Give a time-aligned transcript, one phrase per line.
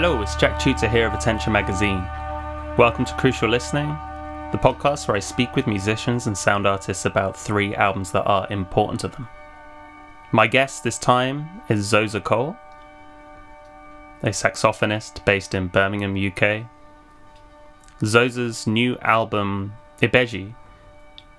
[0.00, 2.06] Hello, it's Jack Tutor here of Attention Magazine.
[2.78, 3.88] Welcome to Crucial Listening,
[4.52, 8.46] the podcast where I speak with musicians and sound artists about three albums that are
[8.48, 9.26] important to them.
[10.30, 12.56] My guest this time is Xhosa Cole,
[14.22, 16.70] a saxophonist based in Birmingham, UK.
[18.00, 20.54] Xhosa's new album, Ibeji,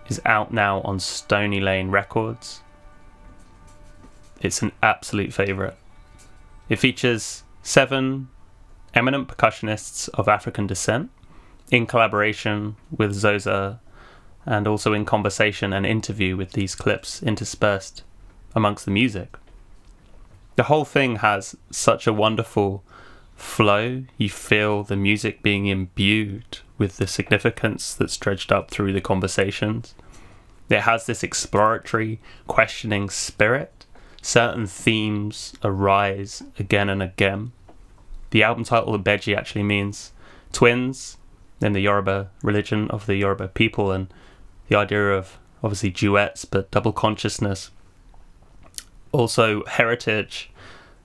[0.09, 2.61] is out now on Stoney Lane Records.
[4.41, 5.77] It's an absolute favourite.
[6.67, 8.27] It features seven
[8.93, 11.11] eminent percussionists of African descent
[11.71, 13.79] in collaboration with Xhosa
[14.45, 18.03] and also in conversation and interview with these clips interspersed
[18.55, 19.37] amongst the music.
[20.55, 22.83] The whole thing has such a wonderful
[23.35, 24.03] flow.
[24.17, 29.93] You feel the music being imbued with the significance that's dredged up through the conversations.
[30.69, 33.85] It has this exploratory, questioning spirit.
[34.21, 37.53] Certain themes arise again and again.
[38.31, 40.11] The album title Ibeji actually means
[40.51, 41.17] twins
[41.61, 44.07] in the Yoruba religion of the Yoruba people, and
[44.67, 47.71] the idea of obviously duets, but double consciousness.
[49.11, 50.51] Also, heritage,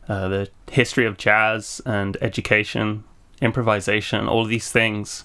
[0.09, 3.05] uh, the history of jazz and education,
[3.41, 5.25] improvisation, all these things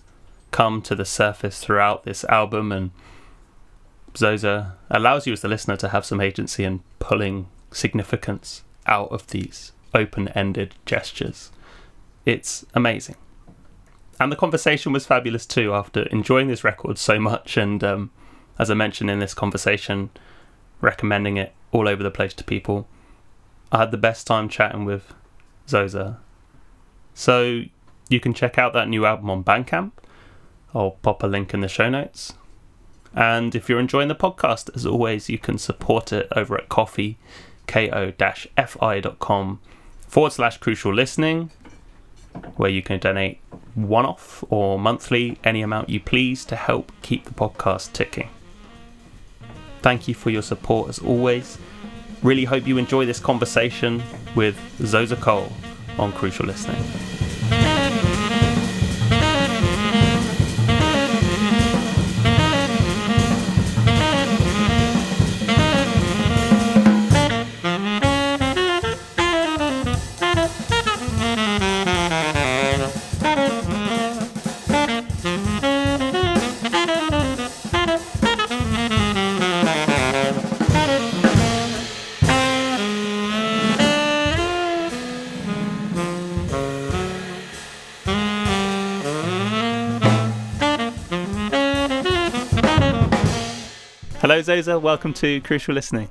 [0.51, 2.91] come to the surface throughout this album, and
[4.13, 9.27] Xhosa allows you as the listener to have some agency in pulling significance out of
[9.27, 11.51] these open ended gestures.
[12.29, 13.15] It's amazing.
[14.19, 17.57] And the conversation was fabulous too after enjoying this record so much.
[17.57, 18.11] And um,
[18.59, 20.11] as I mentioned in this conversation,
[20.79, 22.87] recommending it all over the place to people.
[23.71, 25.11] I had the best time chatting with
[25.67, 26.17] Xhosa.
[27.15, 27.63] So
[28.09, 29.93] you can check out that new album on Bandcamp.
[30.75, 32.33] I'll pop a link in the show notes.
[33.15, 37.17] And if you're enjoying the podcast, as always, you can support it over at coffee,
[37.65, 38.19] ko-fi.com
[40.07, 41.49] forward slash crucial listening
[42.57, 43.39] where you can donate
[43.75, 48.29] one off or monthly, any amount you please, to help keep the podcast ticking.
[49.81, 51.57] Thank you for your support as always.
[52.21, 54.03] Really hope you enjoy this conversation
[54.35, 55.51] with Xhosa Cole
[55.97, 57.08] on Crucial Listening.
[94.77, 96.09] Welcome to Crucial Listening.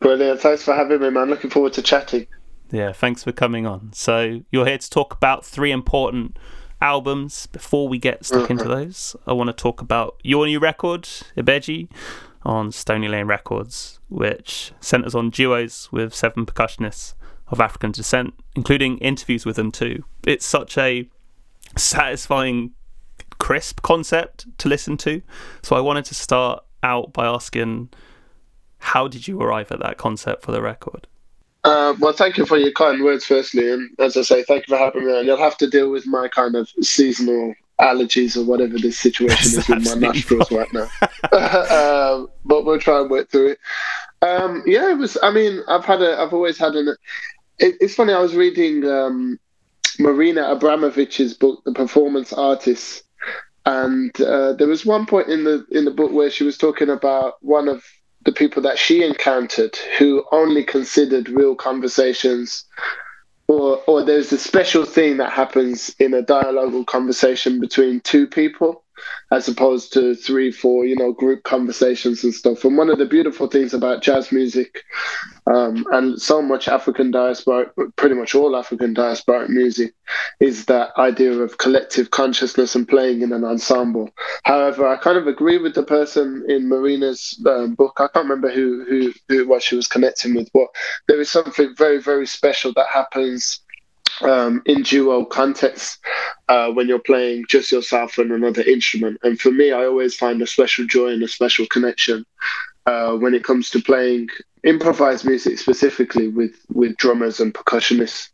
[0.00, 0.40] Brilliant.
[0.40, 1.28] Thanks for having me, man.
[1.28, 2.26] Looking forward to chatting.
[2.70, 3.92] Yeah, thanks for coming on.
[3.92, 6.38] So, you're here to talk about three important
[6.80, 7.46] albums.
[7.46, 8.72] Before we get stuck into mm-hmm.
[8.72, 11.04] those, I want to talk about your new record,
[11.36, 11.88] Ibeji,
[12.44, 17.14] on Stoney Lane Records, which centers on duos with seven percussionists
[17.48, 20.04] of African descent, including interviews with them too.
[20.26, 21.08] It's such a
[21.76, 22.72] satisfying,
[23.38, 25.22] crisp concept to listen to.
[25.62, 27.90] So, I wanted to start out by asking,
[28.78, 31.06] how did you arrive at that concept for the record?
[31.64, 34.76] Uh, well, thank you for your kind words, firstly, and as I say, thank you
[34.76, 35.26] for having me on.
[35.26, 39.68] You'll have to deal with my kind of seasonal allergies or whatever this situation That's
[39.68, 40.88] is with my nostrils right now.
[41.32, 43.58] uh, but we'll try and work through it.
[44.22, 45.18] Um, yeah, it was.
[45.22, 46.20] I mean, I've had a.
[46.20, 46.94] I've always had an.
[47.58, 48.12] It, it's funny.
[48.12, 49.38] I was reading um,
[49.98, 53.02] Marina Abramovich's book, The Performance Artists,
[53.66, 56.88] and uh, there was one point in the in the book where she was talking
[56.88, 57.84] about one of
[58.24, 62.64] the people that she encountered who only considered real conversations
[63.48, 68.26] or or there's a special thing that happens in a dialogue or conversation between two
[68.26, 68.84] people
[69.30, 72.64] as opposed to three, four, you know, group conversations and stuff.
[72.64, 74.82] And one of the beautiful things about jazz music
[75.46, 79.94] um, and so much African diasporic, pretty much all African diasporic music,
[80.40, 84.10] is that idea of collective consciousness and playing in an ensemble.
[84.44, 87.94] However, I kind of agree with the person in Marina's um, book.
[87.98, 90.68] I can't remember who, who, who what she was connecting with, but
[91.08, 93.60] there is something very, very special that happens
[94.22, 95.98] um, in duo context
[96.48, 99.18] uh, when you're playing just yourself and another instrument.
[99.22, 102.24] And for me, I always find a special joy and a special connection
[102.86, 104.28] uh, when it comes to playing
[104.64, 108.28] improvised music specifically with with drummers and percussionists.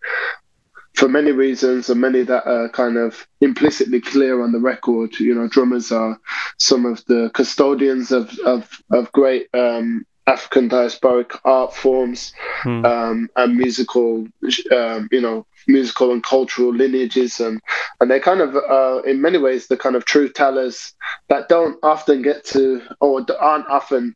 [0.95, 5.35] For many reasons, and many that are kind of implicitly clear on the record, you
[5.35, 6.19] know, drummers are
[6.59, 12.33] some of the custodians of of, of great um, African diasporic art forms
[12.63, 12.85] mm.
[12.85, 14.27] um, and musical,
[14.71, 17.61] um, you know, musical and cultural lineages, and
[18.01, 20.95] and they kind of, uh, in many ways, the kind of truth tellers
[21.29, 24.15] that don't often get to or aren't often,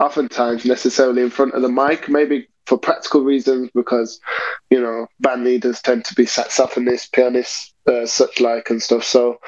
[0.00, 2.08] oftentimes necessarily in front of the mic.
[2.08, 4.20] Maybe for practical reasons, because
[4.70, 9.04] you know band leaders tend to be saxophonists, pianists, uh, such like and stuff.
[9.04, 9.38] So,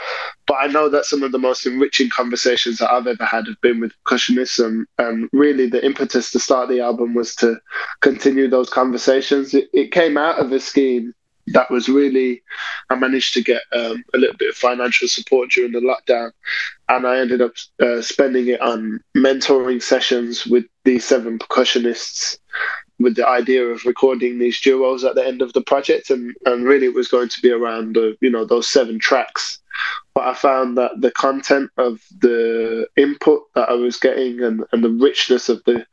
[0.46, 3.60] but I know that some of the most enriching conversations that I've ever had have
[3.60, 7.56] been with percussionists, and, and really the impetus to start the album was to
[8.00, 9.54] continue those conversations.
[9.54, 11.12] It, it came out of a scheme
[11.52, 12.42] that was really,
[12.90, 16.32] I managed to get um, a little bit of financial support during the lockdown,
[16.88, 22.38] and I ended up uh, spending it on mentoring sessions with these seven percussionists
[22.98, 26.64] with the idea of recording these duos at the end of the project, and and
[26.64, 29.60] really it was going to be around the you know those seven tracks.
[30.14, 34.82] But I found that the content of the input that I was getting and, and
[34.82, 35.86] the richness of the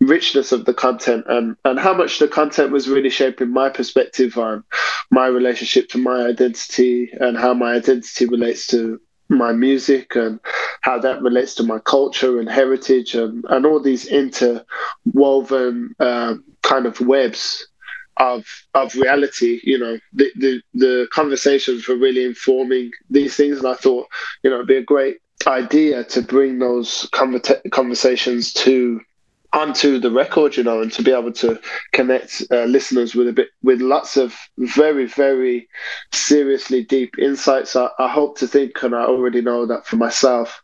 [0.00, 4.36] richness of the content and, and how much the content was really shaping my perspective
[4.36, 4.64] on
[5.10, 10.40] my relationship to my identity and how my identity relates to my music and
[10.80, 16.86] how that relates to my culture and heritage and, and all these interwoven um, kind
[16.86, 17.66] of webs
[18.18, 18.44] of
[18.74, 23.58] of reality you know the, the the conversations were really informing these things.
[23.58, 24.08] And i thought
[24.42, 29.00] you know it'd be a great idea to bring those conversations to
[29.52, 31.58] onto the record, you know, and to be able to
[31.92, 35.68] connect uh, listeners with a bit with lots of very, very
[36.12, 37.74] seriously deep insights.
[37.74, 40.62] I, I, hope to think, and I already know that for myself,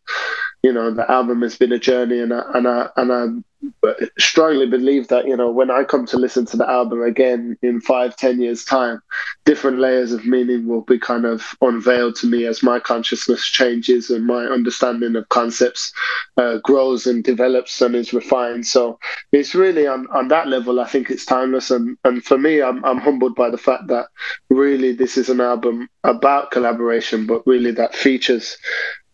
[0.65, 4.67] you know, the album has been a journey, and I, and I and I strongly
[4.67, 8.17] believe that you know when I come to listen to the album again in five,
[8.17, 9.03] ten years time,
[9.45, 14.09] different layers of meaning will be kind of unveiled to me as my consciousness changes
[14.09, 15.93] and my understanding of concepts
[16.39, 18.67] uh, grows and develops and is refined.
[18.67, 18.99] So
[19.33, 22.83] it's really on on that level, I think it's timeless, and and for me, I'm
[22.87, 24.07] I'm humbled by the fact that
[24.49, 28.57] really this is an album about collaboration, but really that features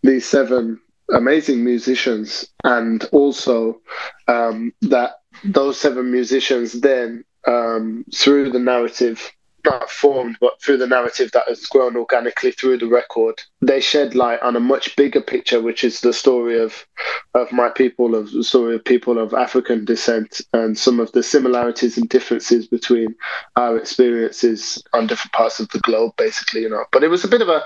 [0.05, 0.81] these seven
[1.15, 3.81] amazing musicians, and also
[4.29, 9.31] um, that those seven musicians then, um, through the narrative,
[9.65, 14.15] not formed, but through the narrative that has grown organically through the record, they shed
[14.15, 16.87] light on a much bigger picture, which is the story of
[17.35, 21.23] of my people, of the story of people of African descent, and some of the
[21.23, 23.15] similarities and differences between
[23.57, 26.85] our experiences on different parts of the globe, basically, you know.
[26.91, 27.63] But it was a bit of a,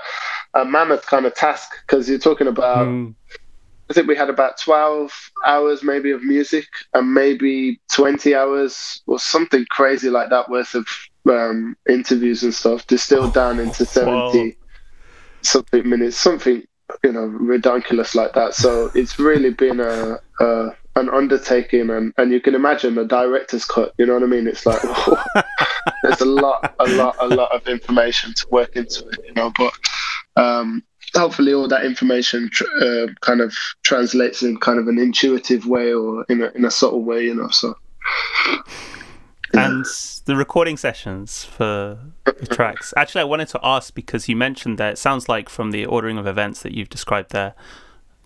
[0.55, 2.87] a mammoth kind of task because you're talking about.
[2.87, 3.15] Mm
[3.89, 9.19] I think we had about 12 hours maybe of music and maybe 20 hours or
[9.19, 10.87] something crazy like that worth of
[11.29, 14.57] um, interviews and stuff distilled down into 70
[15.43, 16.63] something minutes, something,
[17.03, 18.55] you know, ridiculous like that.
[18.55, 23.65] So it's really been a, a an undertaking and, and you can imagine a director's
[23.65, 24.47] cut, you know what I mean?
[24.47, 24.81] It's like,
[26.03, 29.51] there's a lot, a lot, a lot of information to work into it, you know,
[29.57, 29.73] but
[30.35, 30.83] um,
[31.13, 35.93] hopefully all that information tr- uh, kind of translates in kind of an intuitive way
[35.93, 37.49] or in a, in a subtle way, you know.
[37.49, 37.75] So,
[39.53, 39.67] yeah.
[39.67, 39.85] and
[40.25, 42.93] the recording sessions for the tracks.
[42.97, 46.17] Actually, I wanted to ask because you mentioned that it sounds like from the ordering
[46.17, 47.53] of events that you've described there,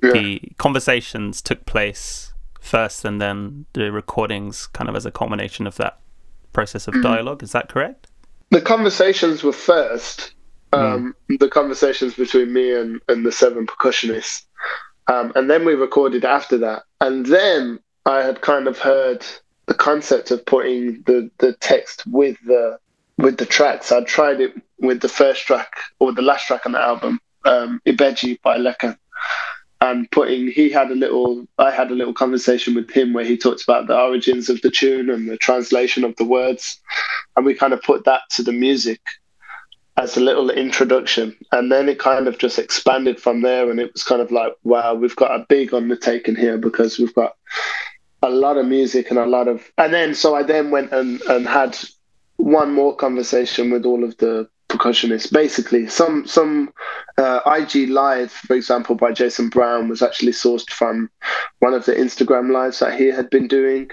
[0.01, 0.12] yeah.
[0.12, 5.75] the conversations took place first, and then the recordings kind of as a culmination of
[5.75, 6.00] that
[6.53, 7.03] process of mm-hmm.
[7.03, 7.43] dialogue.
[7.43, 8.07] Is that correct?
[8.51, 10.34] The conversations were first
[10.73, 11.39] um, mm.
[11.39, 14.43] the conversations between me and, and the seven percussionists.
[15.07, 16.83] Um, and then we recorded after that.
[17.01, 19.25] And then I had kind of heard
[19.65, 22.79] the concept of putting the, the text with the
[23.17, 23.91] with the tracks.
[23.91, 27.81] I tried it with the first track or the last track on the album, um,
[27.85, 28.97] Ibeji by Lekan.
[29.81, 33.38] And putting, he had a little, I had a little conversation with him where he
[33.38, 36.79] talked about the origins of the tune and the translation of the words.
[37.35, 39.01] And we kind of put that to the music
[40.00, 41.36] as a little introduction.
[41.51, 43.70] And then it kind of just expanded from there.
[43.70, 47.13] And it was kind of like, wow, we've got a big undertaking here because we've
[47.13, 47.36] got
[48.24, 49.70] a lot of music and a lot of.
[49.77, 51.77] And then, so I then went and, and had
[52.38, 55.34] one more conversation with all of the percussionists.
[55.34, 56.72] Basically, some some
[57.18, 61.10] uh, IG live, for example, by Jason Brown was actually sourced from
[61.60, 63.89] one of the Instagram lives that he had been doing.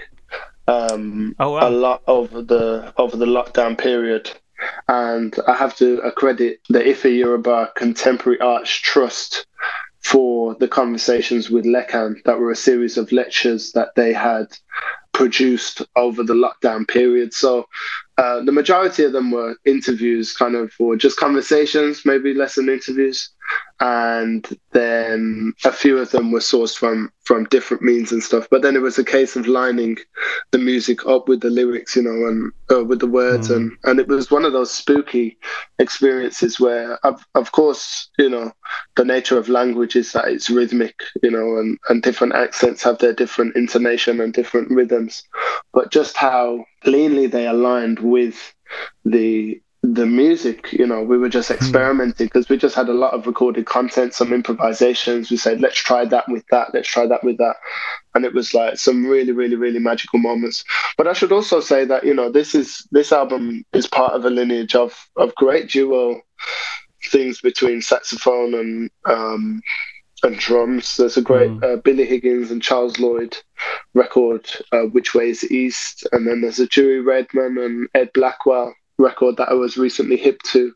[0.69, 1.67] Um, oh, wow.
[1.67, 4.31] a lot over the over the lockdown period
[4.87, 9.45] and I have to accredit the Ife Yoruba Contemporary Arts Trust
[10.03, 14.47] for the conversations with Lekan that were a series of lectures that they had
[15.13, 17.33] produced over the lockdown period.
[17.33, 17.65] So
[18.17, 22.69] uh, the majority of them were interviews, kind of, or just conversations, maybe less than
[22.69, 23.29] interviews.
[23.79, 28.47] And then a few of them were sourced from from different means and stuff.
[28.49, 29.97] But then it was a case of lining
[30.51, 33.55] the music up with the lyrics, you know, and uh, with the words, mm.
[33.55, 35.37] and and it was one of those spooky
[35.77, 38.51] experiences where, of of course, you know,
[38.95, 42.97] the nature of language is that it's rhythmic, you know, and and different accents have
[42.97, 45.23] their different intonation and different rhythms,
[45.73, 48.55] but just how cleanly they aligned with
[49.05, 49.61] the
[49.93, 51.55] the music, you know, we were just hmm.
[51.55, 55.31] experimenting because we just had a lot of recorded content, some improvisations.
[55.31, 57.55] We said, let's try that with that, let's try that with that.
[58.13, 60.65] And it was like some really, really, really magical moments.
[60.97, 64.25] But I should also say that, you know, this is this album is part of
[64.25, 66.21] a lineage of of great duo
[67.09, 69.61] things between saxophone and um
[70.23, 70.97] and drums.
[70.97, 71.63] There's a great mm.
[71.63, 73.37] uh, Billy Higgins and Charles Lloyd
[73.93, 78.73] record, uh, Which Way is East, and then there's a Dewey Redman and Ed Blackwell
[78.97, 80.73] record that I was recently hip to.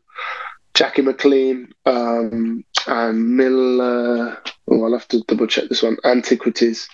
[0.74, 3.80] Jackie McLean um, and Mill.
[3.80, 4.36] Uh,
[4.68, 5.98] oh, I'll have to double check this one.
[6.04, 6.88] Antiquities,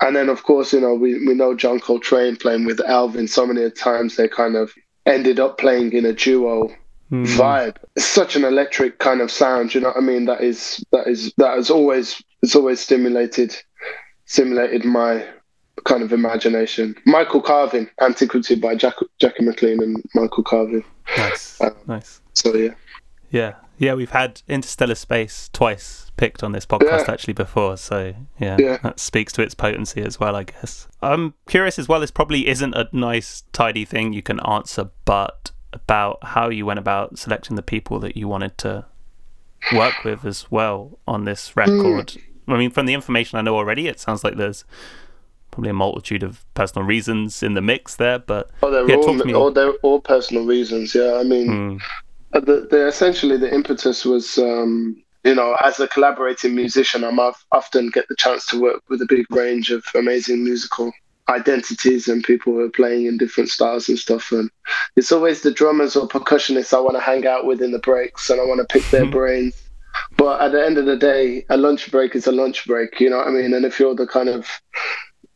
[0.00, 3.28] and then of course you know we we know John Coltrane playing with Elvin.
[3.28, 4.72] So many times they kind of
[5.04, 6.68] ended up playing in a duo
[7.10, 7.26] mm.
[7.36, 7.76] vibe.
[7.96, 9.74] It's such an electric kind of sound.
[9.74, 10.24] You know what I mean?
[10.24, 13.54] That is that is that has always it's always stimulated
[14.24, 15.26] stimulated my
[15.84, 16.96] kind of imagination.
[17.06, 20.84] Michael Carvin, Antiquity by Jack, Jackie McLean and Michael Carvin.
[21.16, 22.20] Nice, um, nice.
[22.34, 22.74] So yeah,
[23.30, 23.94] yeah, yeah.
[23.94, 27.12] We've had Interstellar Space twice picked on this podcast yeah.
[27.12, 30.88] actually before, so yeah, yeah, that speaks to its potency as well, I guess.
[31.02, 32.00] I'm curious as well.
[32.00, 36.78] This probably isn't a nice, tidy thing you can answer, but about how you went
[36.78, 38.86] about selecting the people that you wanted to
[39.72, 42.08] work with as well on this record.
[42.08, 42.22] Mm.
[42.48, 44.64] I mean, from the information I know already, it sounds like there's
[45.58, 48.20] probably a multitude of personal reasons in the mix there.
[48.20, 50.94] But oh, they're, yeah, all, all, they're all personal reasons.
[50.94, 51.80] Yeah, I mean, mm.
[52.32, 54.38] the, the essentially the impetus was.
[54.38, 59.02] Um, you know, as a collaborating musician, I'm often get the chance to work with
[59.02, 60.92] a big range of amazing musical
[61.28, 64.30] identities and people who are playing in different styles and stuff.
[64.30, 64.48] And
[64.94, 68.30] it's always the drummers or percussionists I want to hang out with in the breaks
[68.30, 69.60] and I want to pick their brains.
[70.16, 73.10] But at the end of the day, a lunch break is a lunch break, you
[73.10, 73.54] know what I mean?
[73.54, 74.48] And if you're the kind of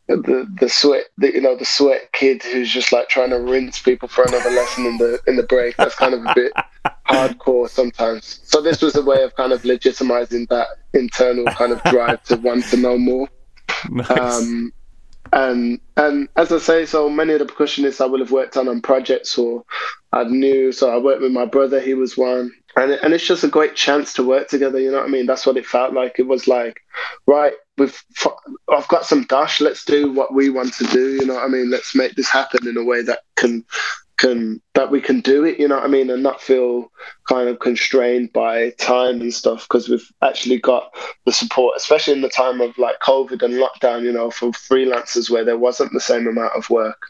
[0.07, 3.79] the the sweat the, you know the sweat kid who's just like trying to rinse
[3.79, 6.51] people for another lesson in the in the break that's kind of a bit
[7.07, 11.81] hardcore sometimes so this was a way of kind of legitimizing that internal kind of
[11.83, 13.29] drive to want to know more
[13.89, 14.11] nice.
[14.11, 14.73] um,
[15.33, 18.67] and and as I say, so many of the percussionists I would have worked on
[18.67, 19.63] on projects or
[20.11, 20.71] I knew.
[20.71, 23.75] So I worked with my brother; he was one, and and it's just a great
[23.75, 24.79] chance to work together.
[24.79, 25.25] You know what I mean?
[25.25, 26.19] That's what it felt like.
[26.19, 26.81] It was like,
[27.25, 28.03] right, we've
[28.71, 29.61] I've got some dash.
[29.61, 31.13] Let's do what we want to do.
[31.15, 31.69] You know what I mean?
[31.69, 33.65] Let's make this happen in a way that can
[34.17, 36.91] can that we can do it you know what i mean and not feel
[37.27, 40.93] kind of constrained by time and stuff because we've actually got
[41.25, 45.29] the support especially in the time of like covid and lockdown you know for freelancers
[45.29, 47.07] where there wasn't the same amount of work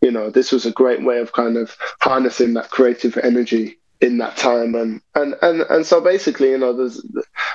[0.00, 4.18] you know this was a great way of kind of harnessing that creative energy in
[4.18, 7.02] that time and and and, and so basically you know there's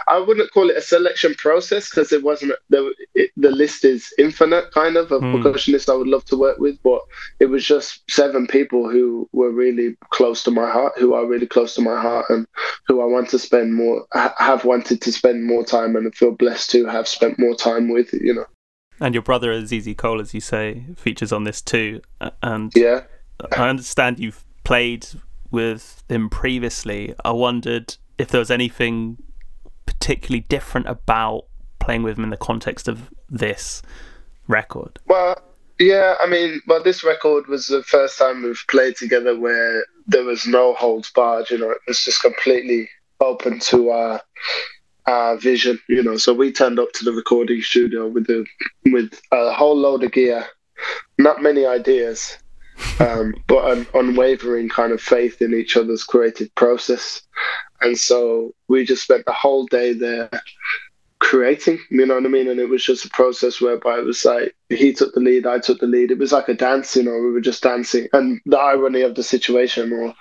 [0.07, 4.12] i wouldn't call it a selection process because it wasn't the it, the list is
[4.17, 5.36] infinite kind of of mm.
[5.36, 7.01] percussionists i would love to work with but
[7.39, 11.45] it was just seven people who were really close to my heart who are really
[11.45, 12.48] close to my heart and
[12.88, 16.71] who i want to spend more have wanted to spend more time and feel blessed
[16.71, 18.45] to have spent more time with you know
[19.00, 22.01] and your brother Azizi Cole as you say features on this too
[22.41, 23.01] and yeah
[23.55, 25.05] i understand you've played
[25.51, 29.17] with him previously, I wondered if there was anything
[29.86, 31.46] particularly different about
[31.79, 33.81] playing with him in the context of this
[34.48, 35.00] record.
[35.08, 35.41] Well,
[35.79, 40.24] yeah, I mean, well, this record was the first time we've played together where there
[40.24, 41.50] was no holds barred.
[41.50, 42.89] You know, it was just completely
[43.20, 44.22] open to our
[45.08, 45.79] our vision.
[45.89, 48.46] You know, so we turned up to the recording studio with a
[48.86, 50.46] with a whole load of gear,
[51.17, 52.38] not many ideas,
[53.00, 57.21] um, but an unwavering kind of faith in each other's creative process.
[57.81, 60.29] And so we just spent the whole day there
[61.19, 62.47] creating, you know what I mean?
[62.47, 65.59] And it was just a process whereby it was like he took the lead, I
[65.59, 66.11] took the lead.
[66.11, 68.07] It was like a dance, you know, we were just dancing.
[68.13, 70.13] And the irony of the situation or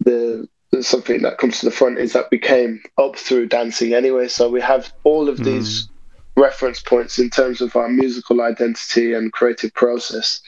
[0.00, 0.48] the
[0.82, 4.28] something that comes to the front is that we came up through dancing anyway.
[4.28, 5.44] So we have all of mm.
[5.44, 5.88] these
[6.36, 10.40] reference points in terms of our musical identity and creative process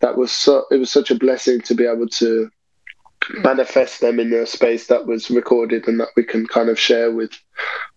[0.00, 2.50] that was so it was such a blessing to be able to
[3.30, 7.10] manifest them in a space that was recorded and that we can kind of share
[7.10, 7.32] with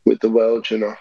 [0.06, 0.96] with the world you know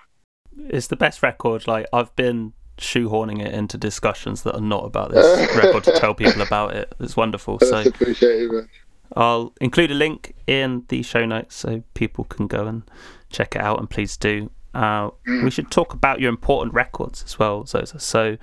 [0.69, 5.11] it's the best record like i've been shoehorning it into discussions that are not about
[5.11, 8.69] this record to tell people about it it's wonderful so appreciate it, man.
[9.16, 12.83] I'll include a link in the show notes so people can go and
[13.28, 13.78] check it out.
[13.78, 14.50] And please do.
[14.73, 18.00] Uh, we should talk about your important records as well, Xhosa.
[18.00, 18.37] So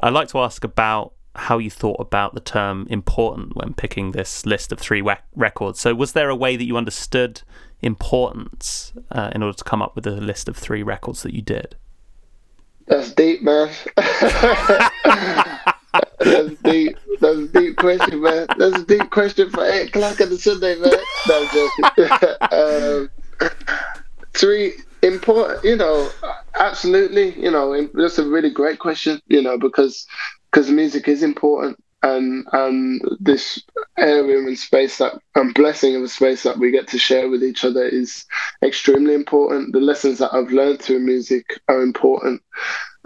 [0.00, 4.44] I'd like to ask about how you thought about the term important when picking this
[4.44, 5.02] list of three
[5.34, 5.80] records.
[5.80, 7.42] So, was there a way that you understood
[7.80, 11.42] importance uh, in order to come up with a list of three records that you
[11.42, 11.76] did?
[12.86, 13.70] That's deep, man.
[16.18, 16.96] That's deep.
[17.20, 18.46] That's a deep question, man.
[18.56, 20.92] That's a deep question for eight o'clock on the Sunday, man.
[21.28, 21.48] No,
[23.00, 23.50] um,
[24.34, 26.10] three important, you know,
[26.54, 30.06] absolutely, you know, that's a really great question, you know, because
[30.50, 33.62] because music is important and and this
[33.96, 37.42] area and space that and blessing of a space that we get to share with
[37.42, 38.24] each other is
[38.62, 39.72] extremely important.
[39.72, 42.40] The lessons that I've learned through music are important,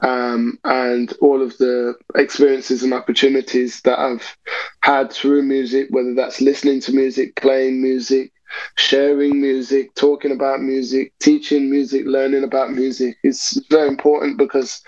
[0.02, 4.36] um, and all of the experiences and opportunities that I've
[4.82, 8.30] had through music, whether that's listening to music, playing music,
[8.76, 14.82] sharing music, talking about music, teaching music, learning about music, is very important because.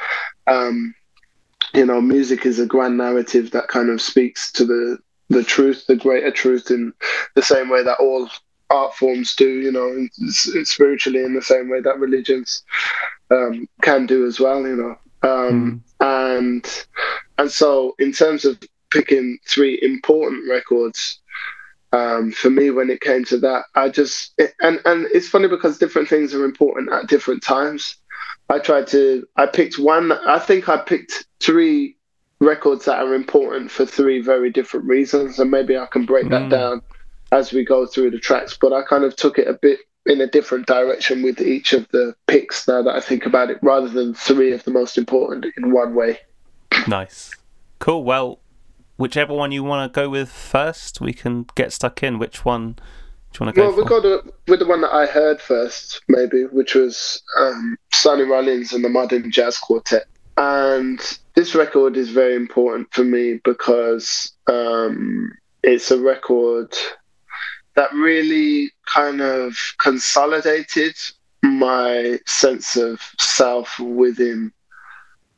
[0.47, 0.95] Um,
[1.75, 4.99] you know, music is a grand narrative that kind of speaks to the
[5.31, 6.93] the truth, the greater truth, in
[7.35, 8.28] the same way that all
[8.71, 9.49] art forms do.
[9.49, 12.62] You know, spiritually in the same way that religions
[13.31, 14.66] um, can do as well.
[14.66, 16.54] You know, um, mm.
[16.54, 16.87] and
[17.38, 18.59] and so in terms of
[18.90, 21.21] picking three important records.
[21.93, 25.47] Um, for me, when it came to that, I just it, and and it's funny
[25.47, 27.95] because different things are important at different times.
[28.49, 29.27] I tried to.
[29.37, 30.13] I picked one.
[30.13, 31.97] I think I picked three
[32.41, 36.31] records that are important for three very different reasons, and maybe I can break mm.
[36.31, 36.83] that down
[37.33, 38.57] as we go through the tracks.
[38.61, 41.89] But I kind of took it a bit in a different direction with each of
[41.89, 45.47] the picks now that I think about it, rather than three of the most important
[45.57, 46.18] in one way.
[46.87, 47.31] Nice,
[47.79, 48.05] cool.
[48.05, 48.40] Well,
[48.99, 52.18] whichever one you want to go with first, we can get stuck in.
[52.18, 52.77] Which one?
[53.35, 53.68] Do you want to go?
[53.68, 57.77] Well, we got to, with the one that I heard first, maybe, which was um,
[57.92, 60.07] Sonny Rollins and the Modern Jazz Quartet.
[60.37, 61.01] And
[61.35, 65.33] this record is very important for me because um,
[65.64, 66.77] it's a record
[67.75, 70.94] that really kind of consolidated
[71.42, 74.53] my sense of self within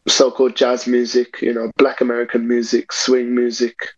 [0.06, 3.88] so-called jazz music, you know, Black American music, swing music,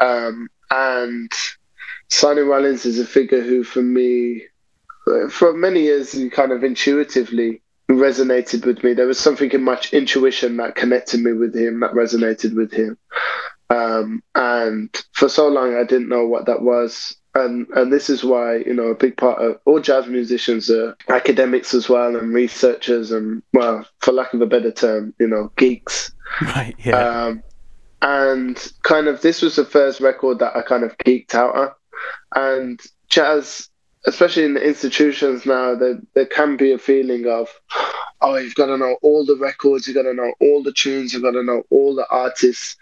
[0.00, 1.30] um, and
[2.10, 4.42] Sonny Rollins is a figure who, for me,
[5.30, 8.94] for many years, he kind of intuitively resonated with me.
[8.94, 12.98] There was something in my intuition that connected me with him, that resonated with him.
[13.70, 17.16] Um, and for so long, I didn't know what that was.
[17.34, 20.96] And, and this is why, you know, a big part of all jazz musicians are
[21.08, 25.52] academics as well and researchers and, well, for lack of a better term, you know,
[25.56, 26.12] geeks.
[26.42, 26.98] Right, yeah.
[26.98, 27.42] Um,
[28.02, 31.70] and kind of this was the first record that I kind of geeked out on
[32.34, 33.68] and jazz,
[34.06, 37.48] especially in the institutions now, there, there can be a feeling of,
[38.20, 41.12] oh, you've got to know all the records, you've got to know all the tunes,
[41.12, 42.76] you've got to know all the artists,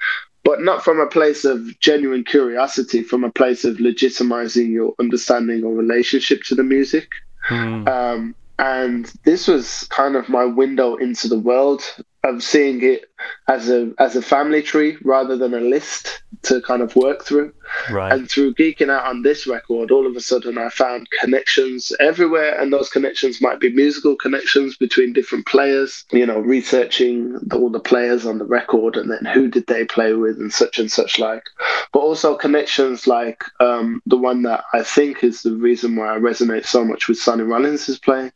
[0.45, 5.65] but not from a place of genuine curiosity, from a place of legitimizing your understanding
[5.65, 7.09] or relationship to the music.
[7.49, 7.89] Mm.
[7.89, 11.83] Um, and this was kind of my window into the world
[12.29, 13.11] of seeing it
[13.49, 17.53] as a as a family tree rather than a list to kind of work through.
[17.91, 18.13] Right.
[18.13, 22.61] And through geeking out on this record, all of a sudden I found connections everywhere,
[22.61, 26.05] and those connections might be musical connections between different players.
[26.13, 30.13] You know, researching all the players on the record, and then who did they play
[30.13, 31.45] with, and such and such like.
[31.93, 36.19] But also connections like um, the one that I think is the reason why I
[36.19, 38.33] resonate so much with Sonny Rollins' playing.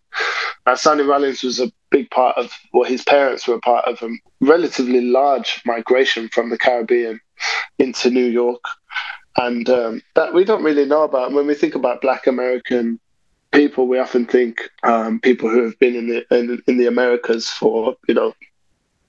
[0.66, 4.02] Now, Sonny Rollins was a big part of, well, his parents were a part of
[4.02, 4.08] a
[4.40, 7.20] relatively large migration from the Caribbean
[7.78, 8.62] into New York.
[9.36, 11.32] And um, that we don't really know about.
[11.32, 13.00] When we think about Black American
[13.52, 17.48] people, we often think um, people who have been in the in, in the Americas
[17.48, 18.34] for you know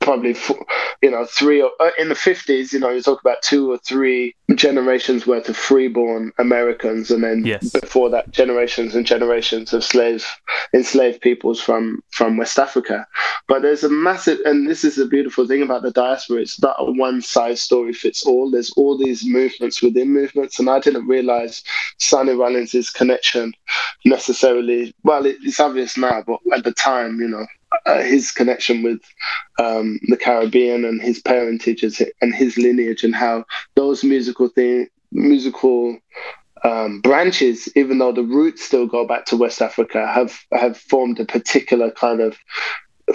[0.01, 0.57] probably four,
[1.01, 3.77] you know three or uh, in the 50s you know you talk about two or
[3.77, 7.69] three generations worth of freeborn americans and then yes.
[7.71, 10.25] before that generations and generations of slave
[10.73, 13.07] enslaved peoples from from west africa
[13.47, 16.75] but there's a massive and this is the beautiful thing about the diaspora it's not
[16.79, 21.07] a one size story fits all there's all these movements within movements and i didn't
[21.07, 21.63] realize
[21.97, 23.53] sonny rollins' connection
[24.05, 27.45] necessarily well it's obvious now but at the time you know
[27.85, 29.01] uh, his connection with
[29.59, 31.83] um, the Caribbean and his parentage
[32.21, 35.97] and his lineage and how those musical thing, musical
[36.63, 41.19] um, branches, even though the roots still go back to West Africa, have have formed
[41.19, 42.37] a particular kind of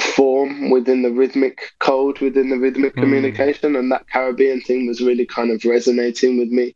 [0.00, 3.00] form within the rhythmic code within the rhythmic mm.
[3.00, 3.76] communication.
[3.76, 6.74] And that caribbean thing was really kind of resonating with me.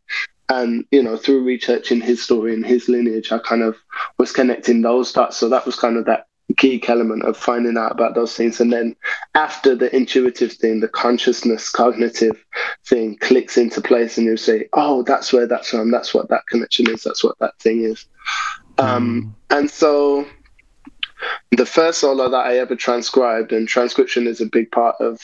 [0.48, 3.76] And you know through researching his story and his lineage i kind of
[4.18, 5.36] was connecting those dots.
[5.36, 8.60] So that was kind of that key element of finding out about those things.
[8.60, 8.96] And then
[9.34, 12.44] after the intuitive thing the consciousness cognitive
[12.86, 15.90] thing clicks into place and you say oh that's where that's from.
[15.90, 17.02] That's what that connection is.
[17.04, 18.06] That's what that thing is.
[18.78, 19.58] Um, mm.
[19.58, 20.26] and so
[21.50, 25.20] the first solo that i ever transcribed and transcription is a big part of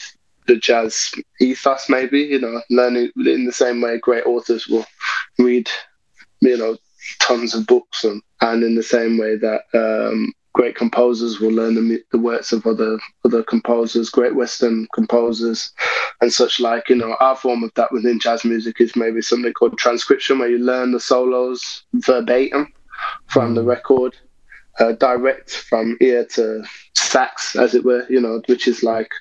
[0.47, 4.85] the jazz ethos, maybe, you know, learning in the same way great authors will
[5.37, 5.69] read,
[6.39, 6.77] you know,
[7.19, 11.75] tons of books and, and in the same way that um, great composers will learn
[11.75, 15.71] the, the works of other other composers, great Western composers,
[16.19, 16.89] and such like.
[16.89, 20.49] You know, our form of that within jazz music is maybe something called transcription, where
[20.49, 22.73] you learn the solos verbatim
[23.27, 23.67] from the mm.
[23.67, 24.17] record,
[24.79, 26.63] uh, direct from ear to
[26.95, 29.11] sax, as it were, you know, which is like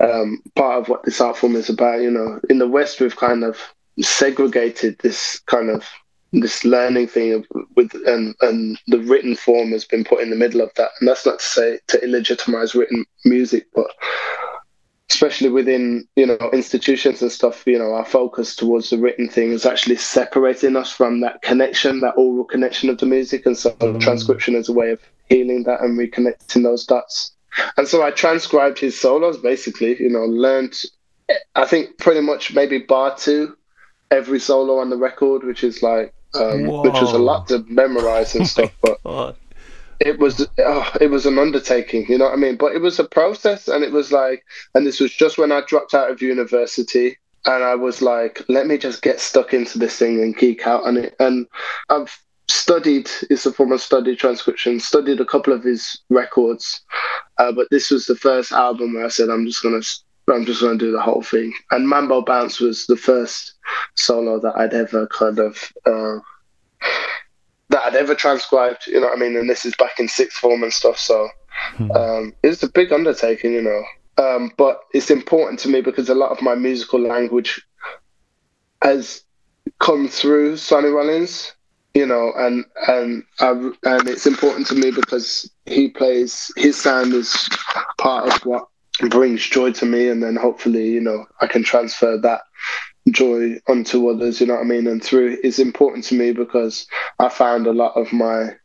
[0.00, 2.00] um, part of what this art form is about.
[2.00, 3.56] You know, in the West, we've kind of
[4.00, 5.88] segregated this kind of
[6.32, 10.60] this learning thing with and and the written form has been put in the middle
[10.60, 10.90] of that.
[11.00, 13.86] And that's not to say to illegitimize written music but
[15.10, 19.50] especially within you know institutions and stuff you know our focus towards the written thing
[19.50, 23.44] is actually separating us from that connection that oral connection of the music.
[23.44, 24.00] And so mm.
[24.00, 27.32] transcription is a way of healing that and reconnecting those dots.
[27.76, 30.74] And so i transcribed his solos basically you know learned
[31.56, 33.56] i think pretty much maybe bar two
[34.12, 38.34] every solo on the record which is like um, which was a lot to memorize
[38.34, 39.36] and oh stuff but
[40.00, 42.56] it was oh, it was an undertaking, you know what I mean?
[42.56, 45.60] But it was a process, and it was like, and this was just when I
[45.66, 49.96] dropped out of university, and I was like, let me just get stuck into this
[49.96, 51.14] thing and geek out on it.
[51.20, 51.46] And
[51.90, 56.80] I've studied, it's a form of study transcription, studied a couple of his records,
[57.36, 59.82] uh, but this was the first album where I said, I'm just gonna.
[60.32, 61.52] I'm just going to do the whole thing.
[61.70, 63.54] And Mambo Bounce was the first
[63.94, 66.18] solo that I'd ever kind of uh,
[67.70, 69.36] that I'd ever transcribed, you know what I mean?
[69.36, 70.98] And this is back in sixth form and stuff.
[70.98, 71.28] So
[71.76, 71.90] hmm.
[71.92, 73.82] um, it's a big undertaking, you know.
[74.18, 77.62] Um, but it's important to me because a lot of my musical language
[78.82, 79.22] has
[79.78, 81.54] come through Sonny Rollins,
[81.94, 83.50] you know, and and I,
[83.84, 87.48] and it's important to me because he plays his sound is
[87.98, 88.68] part of what
[89.08, 92.42] brings joy to me, and then hopefully, you know, I can transfer that
[93.10, 94.86] joy onto others, you know what I mean?
[94.86, 96.86] And through is important to me because
[97.18, 98.56] I found a lot of my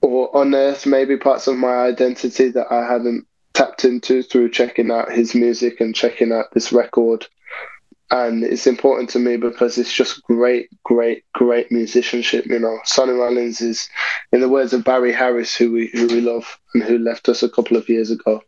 [0.00, 5.10] or unearthed maybe parts of my identity that I hadn't tapped into through checking out
[5.10, 7.26] his music and checking out this record.
[8.10, 12.46] And it's important to me because it's just great, great, great musicianship.
[12.46, 13.88] You know, Sonny Rollins is,
[14.32, 17.42] in the words of Barry Harris, who we who we love and who left us
[17.42, 18.42] a couple of years ago,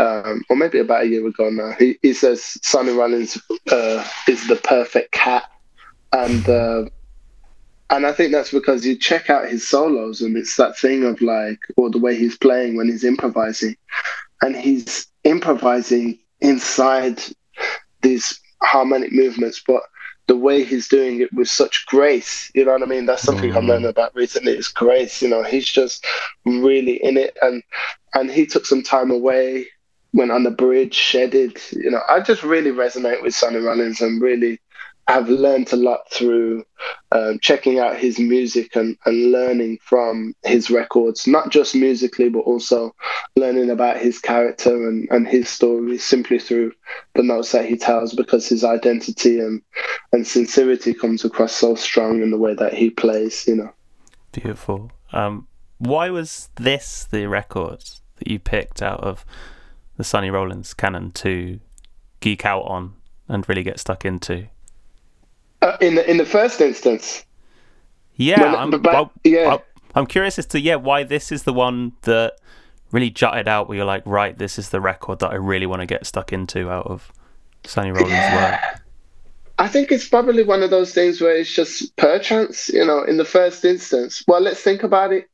[0.00, 1.72] um, or maybe about a year ago now.
[1.78, 3.38] He, he says Sonny Rollins
[3.70, 5.44] uh, is the perfect cat,
[6.12, 6.84] and uh,
[7.90, 11.20] and I think that's because you check out his solos, and it's that thing of
[11.20, 13.76] like, or the way he's playing when he's improvising,
[14.40, 17.20] and he's improvising inside
[18.00, 19.82] these harmonic movements, but
[20.28, 22.50] the way he's doing it with such grace.
[22.54, 23.04] You know what I mean?
[23.04, 23.56] That's something mm.
[23.56, 25.20] I'm learning about recently is grace.
[25.20, 26.06] You know, he's just
[26.46, 27.62] really in it and
[28.14, 29.66] and he took some time away
[30.12, 31.60] went on the bridge, shedded.
[31.72, 34.60] You know, I just really resonate with Sonny Rollins and really
[35.08, 36.64] have learned a lot through
[37.10, 42.40] um, checking out his music and, and learning from his records, not just musically, but
[42.40, 42.94] also
[43.34, 46.72] learning about his character and, and his story simply through
[47.14, 49.62] the notes that he tells because his identity and,
[50.12, 53.72] and sincerity comes across so strong in the way that he plays, you know.
[54.30, 54.92] Beautiful.
[55.12, 57.82] Um, why was this the record
[58.16, 59.24] that you picked out of
[60.00, 61.60] the Sonny Rollins canon to
[62.20, 62.94] geek out on
[63.28, 64.48] and really get stuck into?
[65.60, 67.26] Uh, in the in the first instance.
[68.16, 69.58] Yeah, when, I'm, but, well, yeah.
[69.94, 72.36] I'm curious as to yeah why this is the one that
[72.92, 75.80] really jutted out where you're like right this is the record that I really want
[75.80, 77.12] to get stuck into out of
[77.64, 78.52] Sonny Rollins' yeah.
[78.52, 78.82] work.
[79.58, 83.18] I think it's probably one of those things where it's just perchance, you know, in
[83.18, 84.24] the first instance.
[84.26, 85.28] Well, let's think about it.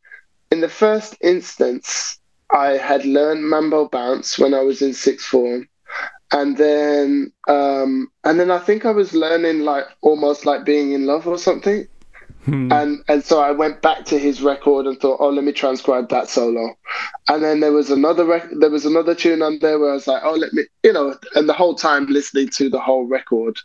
[0.51, 2.19] In the first instance,
[2.51, 5.69] I had learned Mambo Bounce when I was in sixth form.
[6.33, 11.07] And then, um, and then I think I was learning like almost like being in
[11.07, 11.87] love or something.
[12.47, 12.71] Hmm.
[12.73, 16.09] And and so I went back to his record and thought, oh, let me transcribe
[16.11, 16.77] that solo.
[17.29, 20.07] And then there was another rec- there was another tune on there where I was
[20.07, 23.59] like, oh, let me, you know, and the whole time listening to the whole record,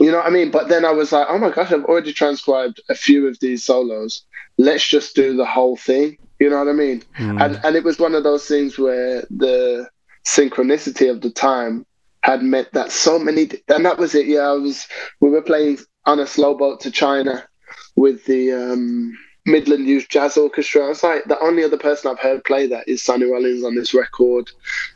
[0.00, 0.50] you know what I mean.
[0.50, 3.62] But then I was like, oh my gosh, I've already transcribed a few of these
[3.62, 4.24] solos.
[4.56, 6.16] Let's just do the whole thing.
[6.44, 7.02] You know what I mean?
[7.18, 7.42] Mm.
[7.42, 9.88] And and it was one of those things where the
[10.26, 11.86] synchronicity of the time
[12.20, 14.26] had meant that so many and that was it.
[14.26, 14.86] Yeah, I was
[15.22, 17.48] we were playing on a slow boat to China
[17.96, 20.84] with the um, Midland Youth Jazz Orchestra.
[20.84, 23.74] I was like, the only other person I've heard play that is Sonny Rollins on
[23.74, 24.50] this record.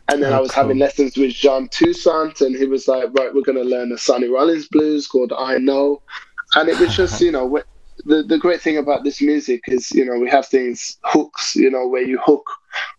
[0.09, 0.65] And then oh, I was cool.
[0.65, 3.99] having lessons with Jean Toussaint, and he was like, right, we're going to learn a
[3.99, 6.03] Sonny Rollins blues called I Know.
[6.57, 7.47] And it was just, you know,
[8.05, 11.71] the, the great thing about this music is, you know, we have things, hooks, you
[11.71, 12.47] know, where you hook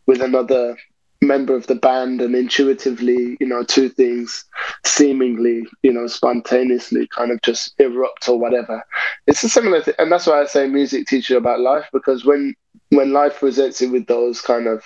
[0.06, 0.78] with another
[1.22, 4.46] member of the band and intuitively, you know, two things
[4.86, 8.82] seemingly, you know, spontaneously kind of just erupt or whatever.
[9.28, 9.96] It's a similar thing.
[10.00, 12.56] And that's why I say music teaches you about life because when
[12.92, 14.84] when life presents you with those kind of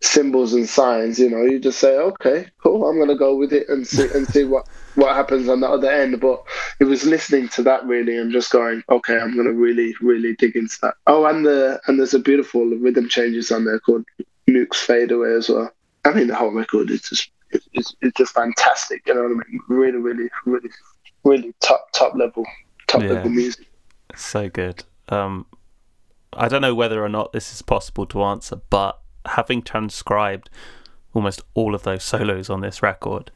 [0.00, 3.68] symbols and signs, you know, you just say, okay, cool, I'm gonna go with it
[3.68, 6.20] and see and see what what happens on the other end.
[6.20, 6.42] But
[6.80, 10.56] it was listening to that really and just going, okay, I'm gonna really really dig
[10.56, 10.94] into that.
[11.06, 14.04] Oh, and the and there's a beautiful rhythm changes on there called
[14.46, 15.70] Newk's Fade Away as well.
[16.04, 19.06] I mean, the whole record is just it's, it's just fantastic.
[19.06, 19.60] You know what I mean?
[19.68, 20.70] Really, really, really,
[21.24, 22.46] really top top level
[22.86, 23.14] top yeah.
[23.14, 23.66] level music.
[24.14, 24.84] So good.
[25.08, 25.46] Um,
[26.32, 30.50] I don't know whether or not this is possible to answer, but having transcribed
[31.14, 33.30] almost all of those solos on this record,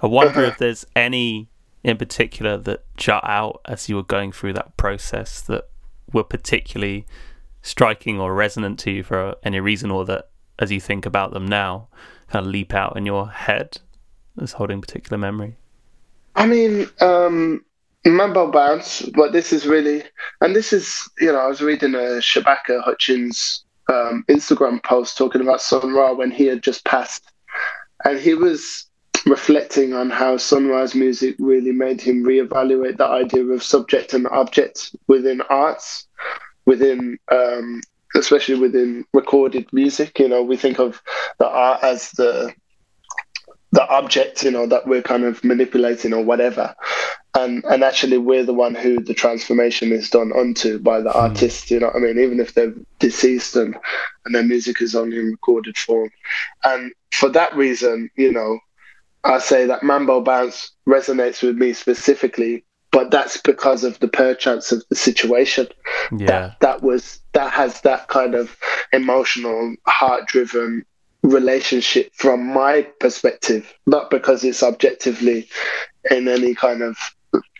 [0.00, 1.48] I wonder if there's any
[1.84, 5.68] in particular that jut out as you were going through that process that
[6.12, 7.06] were particularly
[7.60, 11.46] striking or resonant to you for any reason, or that as you think about them
[11.46, 11.88] now,
[12.28, 13.78] kind of leap out in your head
[14.40, 15.56] as holding particular memory?
[16.34, 17.64] I mean, um,
[18.04, 20.02] Mambo Bounce, but this is really,
[20.40, 25.40] and this is, you know, I was reading a Shabaka Hutchings um, Instagram post talking
[25.40, 27.32] about Sun Ra when he had just passed.
[28.04, 28.86] And he was
[29.26, 34.26] reflecting on how Sun Ra's music really made him reevaluate the idea of subject and
[34.28, 36.06] object within arts,
[36.66, 37.80] within um,
[38.16, 40.18] especially within recorded music.
[40.18, 41.00] You know, we think of
[41.38, 42.52] the art as the
[43.72, 46.74] the object, you know, that we're kind of manipulating or whatever.
[47.34, 51.14] And and actually we're the one who the transformation is done onto by the mm.
[51.14, 52.18] artist, you know what I mean?
[52.18, 53.74] Even if they're deceased and,
[54.24, 56.10] and their music is only in recorded form.
[56.64, 58.58] And for that reason, you know,
[59.24, 64.70] I say that Mambo Bounce resonates with me specifically but that's because of the perchance
[64.70, 65.66] of the situation.
[66.16, 66.26] Yeah.
[66.26, 68.56] That that was that has that kind of
[68.92, 70.84] emotional, heart driven
[71.22, 75.48] relationship from my perspective, not because it's objectively
[76.10, 76.96] in any kind of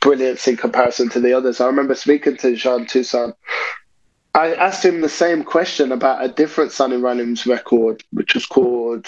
[0.00, 1.60] brilliance in comparison to the others.
[1.60, 3.34] I remember speaking to Jean Toussaint.
[4.34, 9.06] I asked him the same question about a different Sonny Rollins record, which was called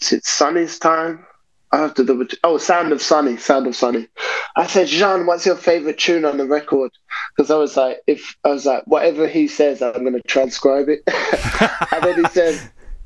[0.00, 1.24] is it Sonny's Time?
[1.70, 2.26] I have to double.
[2.44, 4.08] Oh, Sound of Sonny, Sound of Sonny.
[4.56, 6.90] I said, Jean, what's your favorite tune on the record?
[7.34, 10.88] Because I was like, if I was like, whatever he says, I'm going to transcribe
[10.88, 11.02] it.
[11.92, 12.60] and then he said,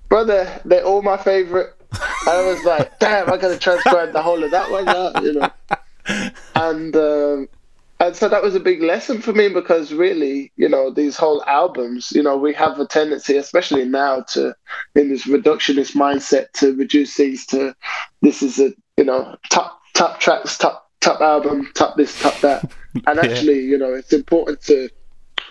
[0.09, 1.75] brother, they're all my favorite.
[1.93, 5.23] And I was like, damn, I got to transcribe the whole of that one out,
[5.23, 5.51] you know.
[6.55, 7.49] And um,
[7.99, 11.43] and so that was a big lesson for me because really, you know, these whole
[11.45, 14.55] albums, you know, we have a tendency, especially now, to
[14.95, 17.75] in this reductionist mindset to reduce things to
[18.21, 22.71] this is a you know top top tracks, top top album, top this, top that,
[23.07, 23.71] and actually, yeah.
[23.71, 24.91] you know, it's important to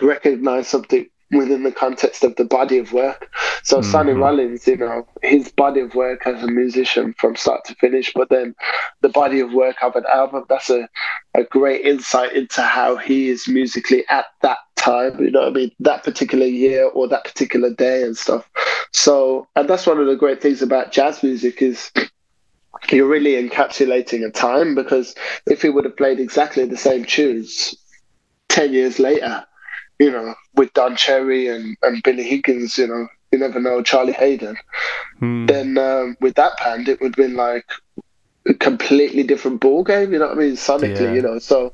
[0.00, 3.30] recognize something within the context of the body of work.
[3.62, 3.90] So mm-hmm.
[3.90, 8.12] Sonny Rollins, you know, his body of work as a musician from start to finish,
[8.14, 8.54] but then
[9.00, 10.88] the body of work of an album, that's a,
[11.34, 15.52] a great insight into how he is musically at that time, you know what I
[15.52, 18.48] mean, that particular year or that particular day and stuff.
[18.92, 21.90] So, and that's one of the great things about jazz music is
[22.90, 25.14] you're really encapsulating a time because
[25.46, 27.74] if he would have played exactly the same tunes
[28.48, 29.44] 10 years later,
[29.98, 34.12] you know, with Don Cherry and, and Billy Higgins, you know, you never know, Charlie
[34.12, 34.56] Haden.
[35.18, 35.46] hmm.
[35.46, 37.66] then um, with that band, it would have been like
[38.48, 41.12] a completely different ball game, you know what I mean, sonically, yeah.
[41.14, 41.38] you know.
[41.38, 41.72] So,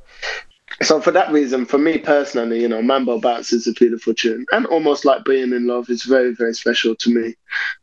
[0.80, 4.46] so for that reason, for me personally, you know, Mambo Bounce is a beautiful tune,
[4.52, 7.34] and almost like being in love is very, very special to me.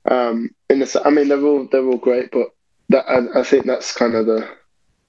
[0.09, 2.47] Um, in the, I mean, they're all they're all great, but
[2.89, 4.47] that I, I think that's kind of the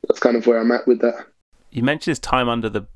[0.07, 1.27] that's kind of where I'm at with that.
[1.71, 2.87] You mentioned his time under the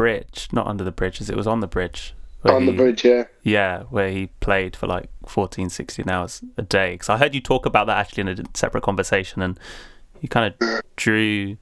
[0.00, 2.14] bridge, not under the bridge, as it was on the bridge.
[2.46, 3.24] On he, the bridge, yeah.
[3.42, 6.92] Yeah, where he played for like 14, 16 hours a day.
[6.92, 9.60] Because I heard you talk about that actually in a separate conversation, and
[10.22, 11.58] you kind of drew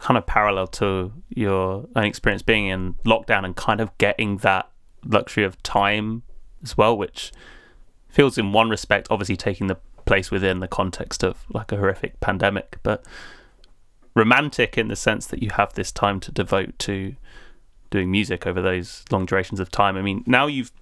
[0.00, 4.68] kind of parallel to your own experience being in lockdown and kind of getting that
[5.04, 6.24] luxury of time
[6.64, 7.30] as well, which
[8.08, 12.18] feels in one respect obviously taking the place within the context of like a horrific
[12.18, 13.04] pandemic, but
[14.16, 17.14] romantic in the sense that you have this time to devote to
[17.90, 19.96] doing music over those long durations of time.
[19.96, 20.72] I mean, now you've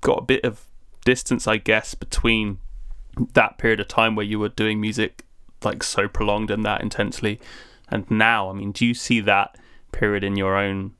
[0.00, 0.64] got a bit of
[1.04, 2.58] distance, I guess, between
[3.34, 5.24] that period of time where you were doing music
[5.62, 7.38] like so prolonged and that intensely,
[7.88, 8.48] and now.
[8.48, 9.58] I mean, do you see that
[9.92, 10.94] period in your own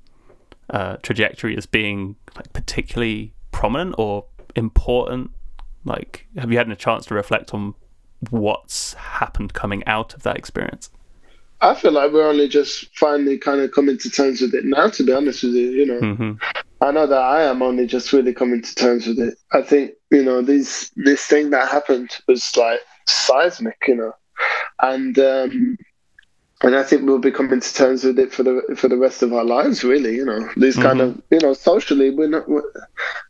[0.68, 5.30] uh, trajectory as being like particularly prominent or important?
[5.84, 7.74] Like, have you had a chance to reflect on
[8.30, 10.90] what's happened coming out of that experience?
[11.60, 14.88] I feel like we're only just finally kind of coming to terms with it now.
[14.88, 16.32] To be honest with you, you know, mm-hmm.
[16.80, 19.34] I know that I am only just really coming to terms with it.
[19.52, 24.12] I think you know these this thing that happened was like seismic, you know,
[24.80, 25.78] and um,
[26.62, 29.22] and I think we'll be coming to terms with it for the for the rest
[29.22, 29.84] of our lives.
[29.84, 30.82] Really, you know, these mm-hmm.
[30.82, 32.62] kind of you know socially, we're not we're,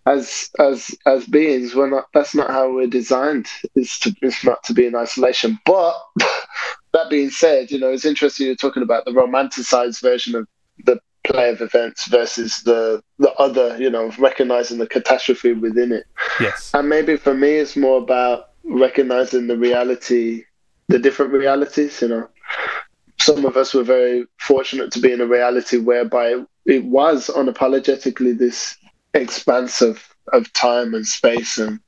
[0.06, 1.74] as as as beings.
[1.74, 2.08] We're not.
[2.14, 3.46] That's not how we're designed.
[3.74, 5.58] It's to it's not to be in isolation.
[5.64, 5.94] But
[6.92, 10.46] that being said, you know, it's interesting you're talking about the romanticized version of
[10.84, 13.76] the play of events versus the the other.
[13.78, 16.06] You know, recognizing the catastrophe within it.
[16.40, 16.70] Yes.
[16.74, 20.44] And maybe for me, it's more about recognizing the reality,
[20.88, 22.00] the different realities.
[22.00, 22.28] You know
[23.20, 28.38] some of us were very fortunate to be in a reality whereby it was unapologetically
[28.38, 28.76] this
[29.14, 31.80] expanse of, of time and space and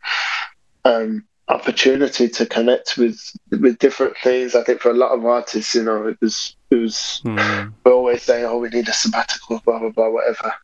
[0.84, 3.18] um, opportunity to connect with
[3.50, 4.54] with different things.
[4.54, 7.72] I think for a lot of artists, you know, it was it was mm.
[7.84, 10.54] we're always saying, "Oh, we need a sabbatical," blah blah blah, whatever,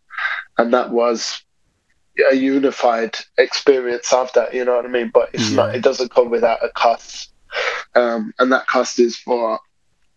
[0.59, 1.43] and that was
[2.31, 4.55] a unified experience of that.
[4.55, 5.11] You know what I mean?
[5.13, 5.57] But it's yeah.
[5.57, 5.75] not.
[5.75, 7.33] It doesn't come without a cost,
[7.95, 9.59] um, and that cost is for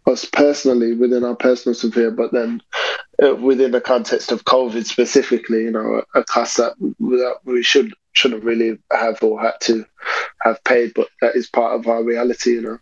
[0.10, 2.62] us personally within our personal sphere, but then
[3.24, 7.93] uh, within the context of COVID specifically, you know, a, cost that, that we should
[8.13, 9.86] shouldn't really have or had to
[10.41, 12.78] have paid, but that is part of our reality, you know.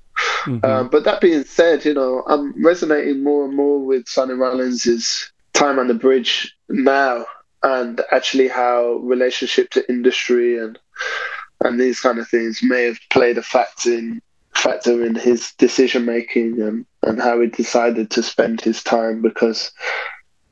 [0.45, 0.65] Mm-hmm.
[0.65, 5.31] Um, but that being said, you know, I'm resonating more and more with Sonny Rollins's
[5.53, 7.25] time on the bridge now,
[7.63, 10.79] and actually how relationship to industry and
[11.61, 14.21] and these kind of things may have played a fact in
[14.57, 19.71] factor in his decision making and, and how he decided to spend his time because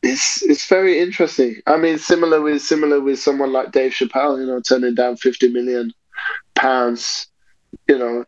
[0.03, 1.55] it's it's very interesting.
[1.65, 5.51] I mean, similar with similar with someone like Dave Chappelle, you know, turning down fifty
[5.51, 5.91] million
[6.53, 7.27] pounds,
[7.87, 8.25] you know,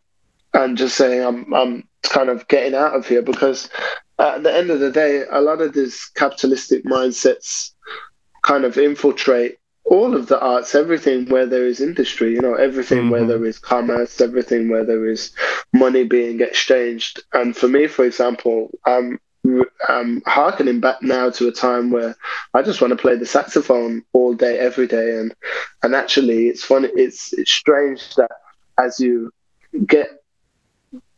[0.53, 3.69] and just saying I'm I'm kind of getting out of here because
[4.17, 7.71] at the end of the day, a lot of these capitalistic mindsets
[8.41, 12.99] kind of infiltrate all of the arts, everything where there is industry, you know, everything
[12.99, 13.09] mm-hmm.
[13.09, 15.31] where there is commerce, everything where there is
[15.73, 17.23] money being exchanged.
[17.33, 19.19] And for me, for example, I'm
[19.87, 22.17] I'm harkening back now to a time where
[22.53, 25.33] I just want to play the saxophone all day, every day, and
[25.83, 26.89] and actually, it's funny.
[26.95, 28.31] It's it's strange that
[28.77, 29.31] as you
[29.85, 30.21] get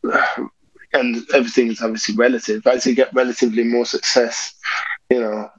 [0.92, 2.66] and everything is obviously relative.
[2.66, 4.54] As you get relatively more success,
[5.08, 5.50] you know,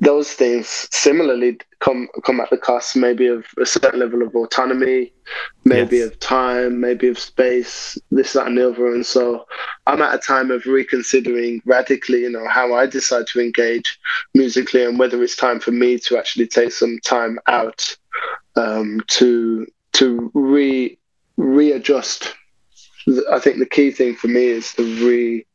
[0.00, 5.12] those things similarly come come at the cost maybe of a certain level of autonomy,
[5.64, 6.08] maybe yes.
[6.08, 8.92] of time, maybe of space, this, that, and the other.
[8.92, 9.46] And so
[9.86, 13.98] I'm at a time of reconsidering radically, you know, how I decide to engage
[14.34, 17.96] musically and whether it's time for me to actually take some time out
[18.56, 20.98] um, to to re
[21.36, 22.34] readjust.
[23.32, 25.46] I think the key thing for me is to re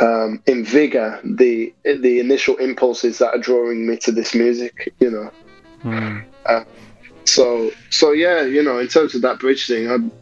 [0.00, 4.92] um, invigor the the initial impulses that are drawing me to this music.
[5.00, 5.30] You know.
[5.84, 6.24] Mm.
[6.46, 6.64] Uh,
[7.24, 10.12] so so yeah, you know, in terms of that bridge thing, I'm,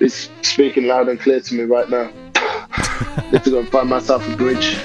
[0.00, 2.10] it's speaking loud and clear to me right now.
[3.32, 4.78] Need to go and find myself a bridge.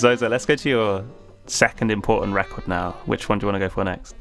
[0.00, 1.04] Xhosa, let's go to your
[1.46, 2.92] second important record now.
[3.04, 4.14] Which one do you want to go for next?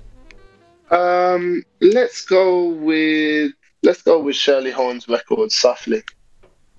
[0.91, 3.53] Um, let's go with
[3.84, 6.03] let's go with Shirley Horn's record, Softly.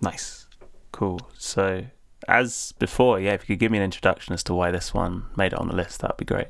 [0.03, 0.47] Nice,
[0.93, 1.21] cool.
[1.39, 1.85] So
[2.29, 5.25] as before, yeah, if you could give me an introduction as to why this one
[5.37, 6.49] made it on the list, that'd be great.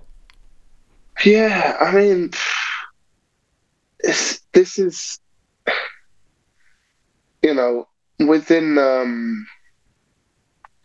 [1.25, 2.31] Yeah, I mean,
[4.03, 5.21] this is,
[7.43, 7.87] you know,
[8.19, 9.47] within um,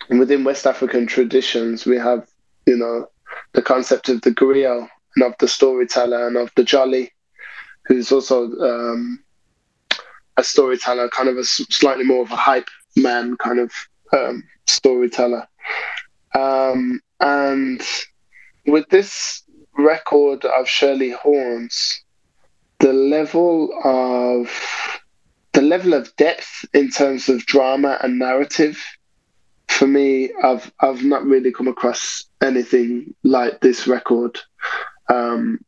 [0.09, 2.27] within West African traditions, we have,
[2.65, 3.07] you know,
[3.53, 7.11] the concept of the griot and of the storyteller and of the jali,
[7.85, 9.23] who's also um,
[10.37, 13.71] a storyteller, kind of a slightly more of a hype man kind of
[14.13, 15.47] um, storyteller.
[16.33, 17.81] Um, and
[18.65, 19.43] with this
[19.77, 22.03] record of Shirley Horn's,
[22.79, 24.49] the level of
[25.53, 28.83] the level of depth in terms of drama and narrative
[29.75, 34.39] for me, I've I've not really come across anything like this record.
[35.09, 35.59] Um,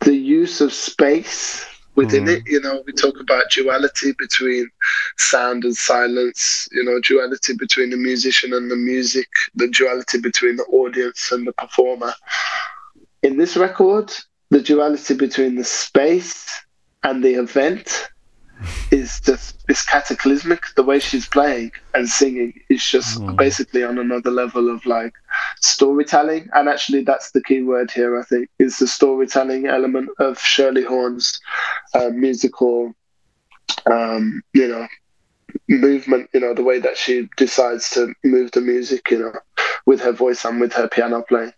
[0.00, 2.36] the use of space within mm.
[2.36, 4.68] it, you know, we talk about duality between
[5.16, 10.56] sound and silence, you know, duality between the musician and the music, the duality between
[10.56, 12.12] the audience and the performer.
[13.22, 14.12] In this record,
[14.50, 16.48] the duality between the space
[17.02, 18.08] and the event
[18.90, 20.62] is just is cataclysmic.
[20.76, 23.36] The way she's playing and singing is just mm.
[23.36, 25.14] basically on another level of like
[25.60, 26.48] storytelling.
[26.54, 28.18] And actually, that's the key word here.
[28.18, 31.40] I think is the storytelling element of Shirley Horn's
[31.94, 32.94] uh, musical,
[33.90, 34.86] um, you know,
[35.68, 36.30] movement.
[36.32, 39.10] You know, the way that she decides to move the music.
[39.10, 39.32] You know,
[39.86, 41.52] with her voice and with her piano playing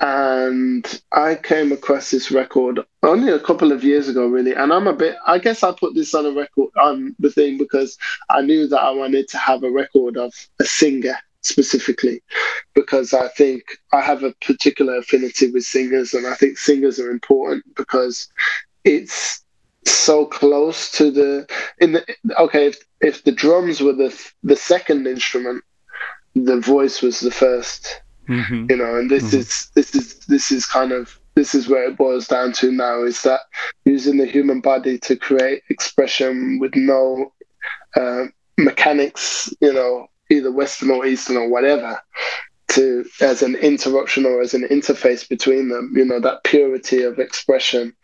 [0.00, 4.52] and I came across this record only a couple of years ago, really.
[4.52, 7.58] And I'm a bit, I guess I put this on a record on the thing
[7.58, 7.96] because
[8.28, 12.22] I knew that I wanted to have a record of a singer specifically,
[12.74, 17.10] because I think I have a particular affinity with singers, and I think singers are
[17.10, 18.28] important because
[18.84, 19.44] it's
[19.86, 21.46] so close to the
[21.78, 25.62] in the okay if if the drums were the the second instrument
[26.34, 28.66] the voice was the first Mm-hmm.
[28.70, 29.38] You know, and this mm-hmm.
[29.38, 33.02] is this is this is kind of this is where it boils down to now
[33.02, 33.40] is that
[33.84, 37.32] using the human body to create expression with no
[37.96, 42.00] uh, mechanics, you know, either Western or Eastern or whatever,
[42.68, 45.92] to as an interruption or as an interface between them.
[45.94, 47.94] You know, that purity of expression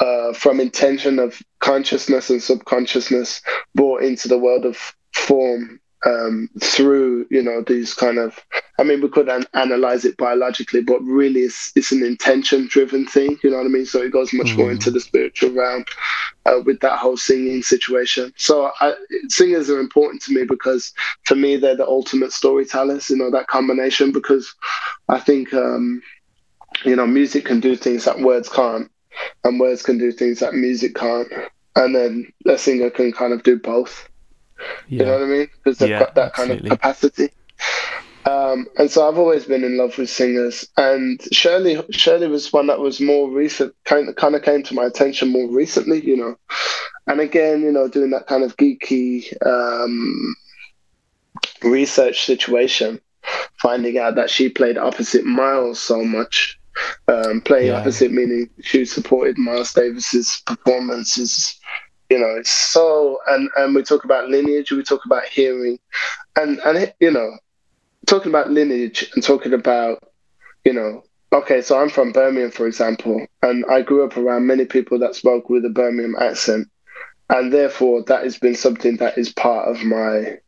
[0.00, 3.40] uh, from intention of consciousness and subconsciousness
[3.74, 8.38] brought into the world of form um, through you know these kind of
[8.78, 13.06] i mean we could an- analyze it biologically but really it's, it's an intention driven
[13.06, 13.86] thing you know what i mean?
[13.86, 14.58] So it goes much mm.
[14.58, 15.84] more into the spiritual realm
[16.46, 18.32] uh, with that whole singing situation.
[18.36, 18.94] So I,
[19.28, 20.92] singers are important to me because
[21.24, 24.54] for me they're the ultimate storytellers you know that combination because
[25.08, 26.02] i think um,
[26.84, 28.90] you know music can do things that words can't
[29.44, 31.28] and words can do things that music can't
[31.76, 34.08] and then a singer can kind of do both
[34.88, 34.98] yeah.
[35.00, 35.48] You know what I mean?
[35.62, 37.30] Because they've yeah, got that kind of capacity.
[38.24, 42.66] Um, and so I've always been in love with singers, and Shirley Shirley was one
[42.66, 46.16] that was more recent, kind of kind of came to my attention more recently, you
[46.16, 46.36] know.
[47.06, 50.34] And again, you know, doing that kind of geeky um,
[51.62, 53.00] research situation,
[53.62, 56.58] finding out that she played opposite Miles so much,
[57.06, 57.78] um, playing yeah.
[57.78, 61.60] opposite meaning she supported Miles Davis's performances
[62.10, 65.78] you know it's so and and we talk about lineage we talk about hearing
[66.36, 67.36] and and you know
[68.06, 70.02] talking about lineage and talking about
[70.64, 71.02] you know
[71.32, 75.14] okay so i'm from birmingham for example and i grew up around many people that
[75.14, 76.68] spoke with a birmingham accent
[77.30, 80.38] and therefore that has been something that is part of my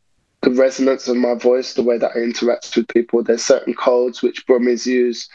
[0.41, 4.21] the resonance of my voice the way that i interact with people there's certain codes
[4.21, 5.29] which Brummies use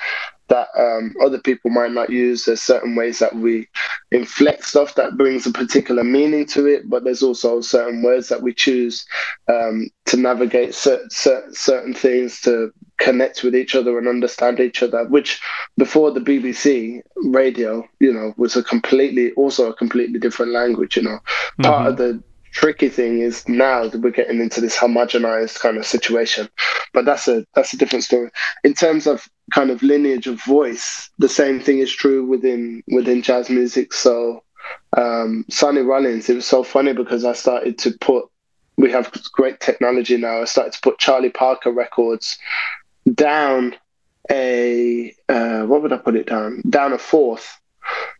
[0.48, 2.44] that um, other people might not use.
[2.44, 3.68] There's certain ways that we
[4.10, 8.42] inflect stuff that brings a particular meaning to it, but there's also certain words that
[8.42, 9.06] we choose
[9.48, 14.82] um, to navigate cer- cer- certain things to connect with each other and understand each
[14.82, 15.04] other.
[15.06, 15.40] Which
[15.78, 20.96] before the BBC radio, you know, was a completely also a completely different language.
[20.96, 21.62] You know, mm-hmm.
[21.62, 22.22] part of the
[22.54, 26.48] tricky thing is now that we're getting into this homogenized kind of situation.
[26.92, 28.30] But that's a that's a different story.
[28.62, 33.20] In terms of kind of lineage of voice the same thing is true within within
[33.20, 33.92] jazz music.
[33.92, 34.42] So
[34.96, 38.24] um sonny rollins it was so funny because i started to put
[38.78, 40.40] we have great technology now.
[40.40, 42.38] I started to put charlie parker records
[43.12, 43.74] down
[44.30, 46.62] a uh, what would i put it down?
[46.70, 47.60] Down a fourth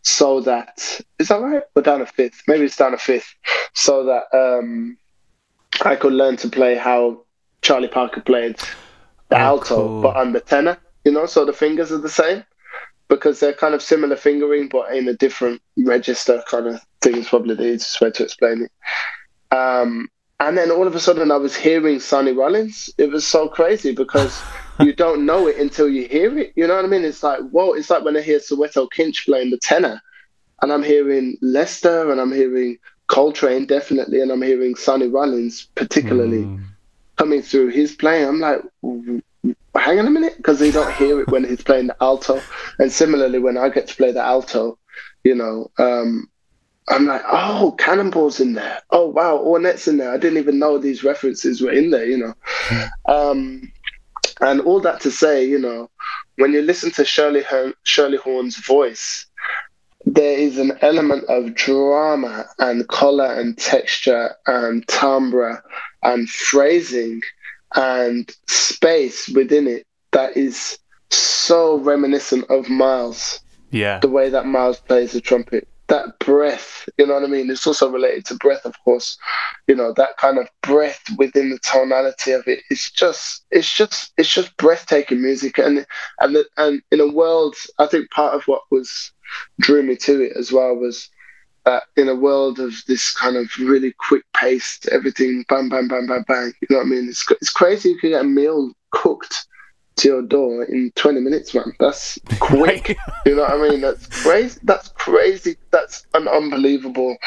[0.01, 1.63] so that is that right?
[1.75, 2.41] Or down a fifth?
[2.47, 3.33] Maybe it's down a fifth,
[3.73, 4.97] so that um,
[5.83, 7.21] I could learn to play how
[7.61, 8.57] Charlie Parker played
[9.29, 10.01] the oh, alto, cool.
[10.01, 10.77] but on the tenor.
[11.03, 12.43] You know, so the fingers are the same
[13.07, 17.17] because they're kind of similar fingering, but in a different register kind of thing.
[17.17, 19.55] Is probably the easiest way to explain it.
[19.55, 20.09] Um,
[20.39, 22.89] and then all of a sudden, I was hearing Sonny Rollins.
[22.97, 24.41] It was so crazy because
[24.79, 26.53] you don't know it until you hear it.
[26.55, 27.03] You know what I mean?
[27.03, 30.01] It's like, whoa, it's like when I hear Soweto Kinch playing the tenor,
[30.61, 36.43] and I'm hearing Lester, and I'm hearing Coltrane, definitely, and I'm hearing Sonny Rollins, particularly,
[36.43, 36.63] mm.
[37.17, 38.27] coming through his playing.
[38.27, 38.61] I'm like,
[39.75, 42.41] hang on a minute, because you don't hear it when he's playing the alto.
[42.79, 44.79] And similarly, when I get to play the alto,
[45.23, 46.29] you know, um,
[46.87, 48.79] I'm like, oh, Cannonball's in there.
[48.91, 50.11] Oh, wow, Ornette's in there.
[50.11, 52.33] I didn't even know these references were in there, you know.
[53.07, 53.71] Um,
[54.41, 55.89] and all that to say, you know,
[56.37, 57.43] when you listen to Shirley,
[57.83, 59.25] Shirley Horn's voice,
[60.05, 65.63] there is an element of drama and color and texture and timbre
[66.03, 67.21] and phrasing
[67.75, 70.77] and space within it that is
[71.09, 73.39] so reminiscent of Miles.
[73.71, 73.99] Yeah.
[73.99, 77.49] The way that Miles plays the trumpet that breath, you know what I mean?
[77.49, 79.17] It's also related to breath, of course.
[79.67, 82.63] You know, that kind of breath within the tonality of it.
[82.69, 85.57] It's just, it's just, it's just breathtaking music.
[85.59, 85.85] And
[86.19, 89.11] and and in a world, I think part of what was
[89.59, 91.09] drew me to it as well was
[91.65, 96.07] that in a world of this kind of really quick paced, everything bang, bang, bang,
[96.07, 96.53] bang, bang.
[96.61, 97.09] You know what I mean?
[97.09, 99.47] It's it's crazy you can get a meal cooked
[99.97, 101.73] to your door in 20 minutes, man.
[101.79, 102.97] That's quick.
[103.25, 103.81] you know what I mean?
[103.81, 104.59] That's crazy.
[104.63, 105.57] That's crazy.
[105.71, 107.17] That's an unbelievable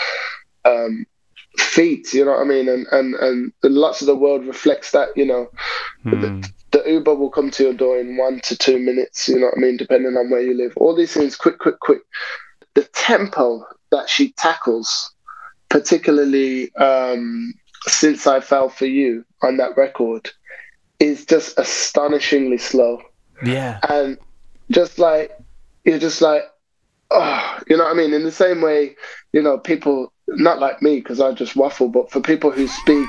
[0.64, 1.06] um,
[1.56, 2.12] feat.
[2.12, 2.68] You know what I mean?
[2.68, 5.08] And, and and lots of the world reflects that.
[5.16, 5.50] You know,
[6.04, 6.20] mm.
[6.20, 9.28] the, the, Uber will come to your door in one to two minutes.
[9.28, 9.76] You know what I mean?
[9.76, 10.74] Depending on where you live.
[10.76, 12.02] All these things, quick, quick, quick.
[12.74, 15.10] The tempo that she tackles,
[15.70, 17.54] particularly um,
[17.86, 20.30] since I fell for you on that record
[21.00, 23.00] is just astonishingly slow.
[23.44, 23.78] Yeah.
[23.88, 24.18] And
[24.70, 25.36] just like
[25.84, 26.42] you're just like,
[27.10, 28.12] oh, you know what I mean?
[28.12, 28.96] In the same way,
[29.32, 33.06] you know, people not like me because I just waffle, but for people who speak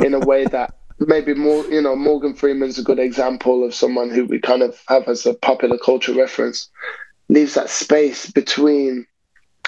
[0.00, 4.10] in a way that maybe more, you know, Morgan Freeman's a good example of someone
[4.10, 6.68] who we kind of have as a popular culture reference,
[7.28, 9.06] leaves that space between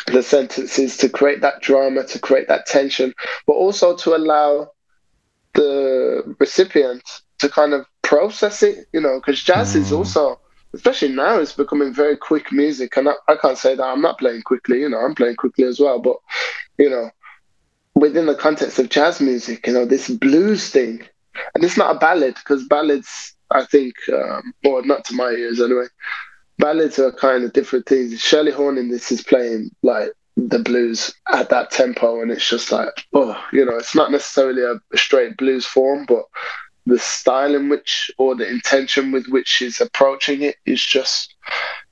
[0.07, 3.15] the sentences to create that drama, to create that tension,
[3.47, 4.71] but also to allow
[5.55, 9.77] the recipient to kind of process it, you know, because jazz mm.
[9.77, 10.41] is also,
[10.75, 12.97] especially now, it's becoming very quick music.
[12.97, 15.65] And I, I can't say that I'm not playing quickly, you know, I'm playing quickly
[15.65, 15.99] as well.
[16.01, 16.17] But,
[16.79, 17.11] you know,
[17.95, 21.03] within the context of jazz music, you know, this blues thing,
[21.55, 25.61] and it's not a ballad because ballads, I think, um, or not to my ears
[25.61, 25.87] anyway,
[26.59, 28.21] ballads are kind of different things.
[28.21, 32.73] Shirley Horn in this is playing like the blues at that tempo, and it's just
[32.73, 36.25] like, oh, you know, it's not necessarily a straight blues form, but
[36.91, 41.35] the style in which or the intention with which she's approaching it is just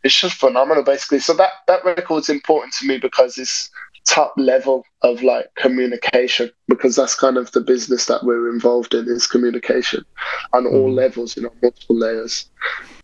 [0.03, 3.71] it's just phenomenal basically so that that record's important to me because it's
[4.05, 9.07] top level of like communication because that's kind of the business that we're involved in
[9.07, 10.05] is communication
[10.53, 10.95] on all mm.
[10.95, 12.47] levels you know multiple layers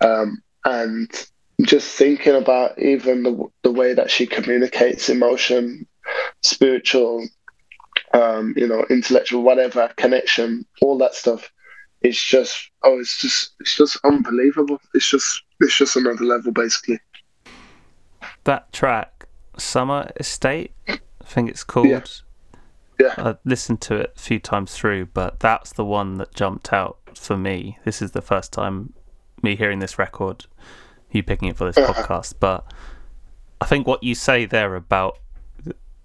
[0.01, 1.28] um, and
[1.62, 5.86] just thinking about even the, the way that she communicates emotion
[6.42, 7.24] spiritual
[8.14, 11.53] um, you know intellectual whatever connection all that stuff
[12.05, 14.79] it's just oh, it's just it's just unbelievable.
[14.93, 17.01] It's just it's just another level basically.
[18.45, 19.27] That track,
[19.57, 21.87] Summer Estate, I think it's called.
[21.87, 22.03] Yeah.
[23.01, 23.15] yeah.
[23.17, 26.99] I listened to it a few times through, but that's the one that jumped out
[27.15, 27.79] for me.
[27.85, 28.93] This is the first time
[29.43, 30.45] me hearing this record,
[31.11, 32.03] you picking it for this uh-huh.
[32.03, 32.35] podcast.
[32.39, 32.71] But
[33.63, 35.19] I think what you say there about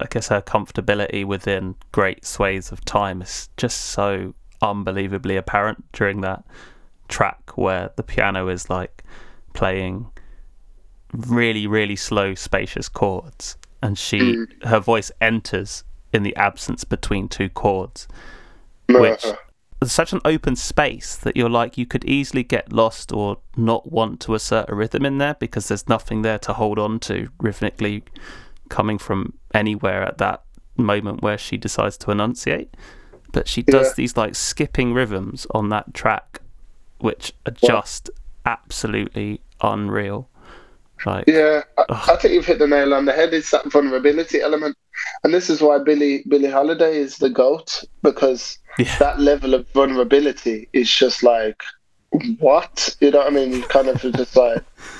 [0.00, 6.20] I guess her comfortability within great swathes of time is just so unbelievably apparent during
[6.20, 6.44] that
[7.08, 9.02] track where the piano is like
[9.52, 10.06] playing
[11.12, 14.64] really really slow spacious chords and she mm.
[14.64, 15.82] her voice enters
[16.12, 18.06] in the absence between two chords
[18.88, 19.24] which
[19.82, 23.90] is such an open space that you're like you could easily get lost or not
[23.90, 27.28] want to assert a rhythm in there because there's nothing there to hold on to
[27.40, 28.04] rhythmically
[28.68, 30.42] coming from anywhere at that
[30.76, 32.74] moment where she decides to enunciate
[33.32, 33.94] but she does yeah.
[33.96, 36.40] these like skipping rhythms on that track,
[36.98, 38.10] which are just
[38.46, 40.28] absolutely unreal.
[41.06, 43.32] Like, yeah, I, I, think you've hit the nail on the head.
[43.32, 44.76] It's that vulnerability element,
[45.24, 48.96] and this is why Billie Billie Holiday is the goat because yeah.
[48.98, 51.62] that level of vulnerability is just like
[52.38, 53.18] what you know.
[53.18, 54.62] what I mean, you kind of just like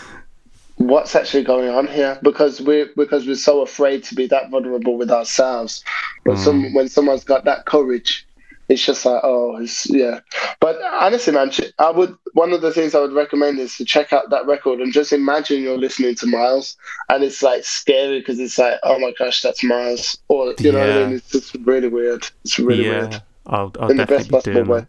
[0.80, 2.18] what's actually going on here?
[2.22, 5.84] Because we're because we're so afraid to be that vulnerable with ourselves.
[6.24, 6.44] But mm.
[6.44, 8.26] some when someone's got that courage
[8.70, 10.20] it's just like oh it's yeah.
[10.60, 14.12] But honestly man i would one of the things i would recommend is to check
[14.12, 16.76] out that record and just imagine you're listening to miles
[17.08, 20.18] and it's like scary because it's like oh my gosh that's miles.
[20.28, 21.16] Or you know what i mean?
[21.16, 22.28] It's just really weird.
[22.44, 23.00] It's really yeah.
[23.00, 23.22] weird.
[23.46, 24.86] I'll, I'll in the best possible way.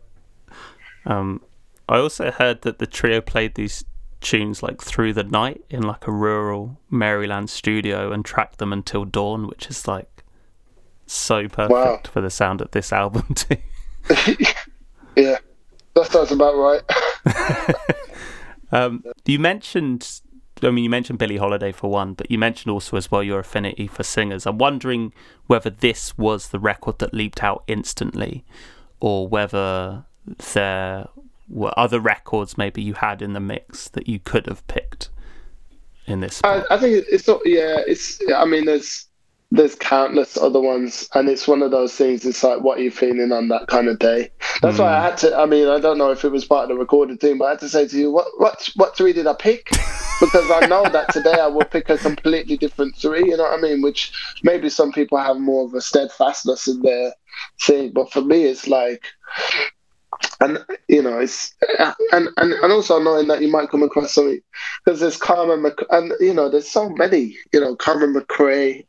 [1.07, 1.41] um
[1.89, 3.83] i also heard that the trio played these
[4.21, 9.03] tunes like through the night in like a rural Maryland studio and tracked them until
[9.03, 10.23] dawn, which is like
[11.07, 11.99] so perfect wow.
[12.03, 13.57] for the sound of this album too.
[15.15, 15.37] yeah,
[15.95, 17.75] that sounds about right.
[18.71, 20.21] um, you mentioned,
[20.61, 23.39] I mean, you mentioned Billie Holiday for one, but you mentioned also as well your
[23.39, 24.45] affinity for singers.
[24.45, 25.13] I'm wondering
[25.47, 28.45] whether this was the record that leaped out instantly,
[28.99, 30.05] or whether
[30.53, 31.07] there
[31.51, 35.09] were other records maybe you had in the mix that you could have picked
[36.07, 36.41] in this?
[36.43, 37.41] I, I, think it's not.
[37.45, 38.19] Yeah, it's.
[38.35, 39.07] I mean, there's
[39.51, 42.25] there's countless other ones, and it's one of those things.
[42.25, 44.31] It's like, what are you feeling on that kind of day?
[44.61, 44.79] That's mm.
[44.79, 45.05] why I hmm.
[45.05, 45.37] had to.
[45.37, 47.49] I mean, I don't know if it was part of the recorded thing, but I
[47.51, 49.69] had to say to you, what what what three did I pick?
[50.21, 53.25] Because I know that today I will pick a completely different three.
[53.25, 53.81] You know what I mean?
[53.81, 57.13] Which maybe some people have more of a steadfastness in their
[57.63, 59.03] thing, but for me, it's like
[60.39, 61.53] and you know it's
[62.11, 64.41] and and, and also knowing that you might come across something
[64.83, 68.85] because there's Carmen Mc, and you know there's so many you know Carmen McRae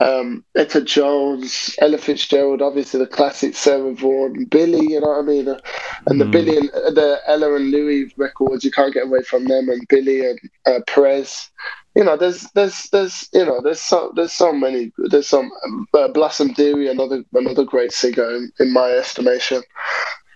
[0.00, 5.22] um, Etta Jones, Ella Fitzgerald, obviously the classic Sarah Vaughan, Billie, you know what I
[5.22, 5.58] mean, and
[6.06, 6.18] mm.
[6.18, 9.86] the Billie and the Ella and Louis records, you can't get away from them, and
[9.88, 11.50] Billie and uh, Prez.
[11.94, 15.50] You know, there's there's there's you know there's so there's so many there's some
[15.94, 19.62] uh, Blossom Dearie, another another great singer in, in my estimation,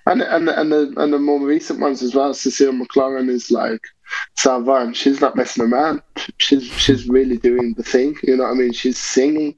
[0.07, 2.35] and and and the and the more recent ones as well.
[2.35, 3.81] Cecile McLorin is like
[4.37, 6.03] Salvant, she's not messing around.
[6.39, 8.17] She's she's really doing the thing.
[8.23, 8.73] You know what I mean?
[8.73, 9.57] She's singing.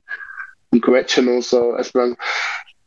[0.73, 2.17] And Gretchen also, Esperanza.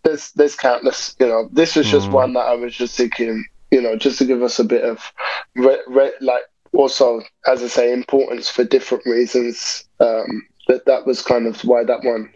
[0.04, 1.16] There's there's countless.
[1.20, 2.14] You know, this was just mm.
[2.14, 3.46] one that I was just thinking.
[3.72, 5.12] You know, just to give us a bit of,
[5.56, 9.86] re, re, like, also as I say, importance for different reasons.
[10.00, 12.32] Um, that that was kind of why that one.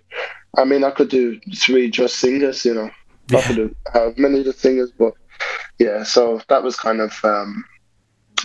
[0.58, 2.66] I mean, I could do three just singers.
[2.66, 2.90] You know,
[3.30, 3.40] yeah.
[3.40, 5.14] I could do uh, many just singers, but
[5.80, 6.04] yeah.
[6.04, 7.14] So that was kind of.
[7.24, 7.66] Um,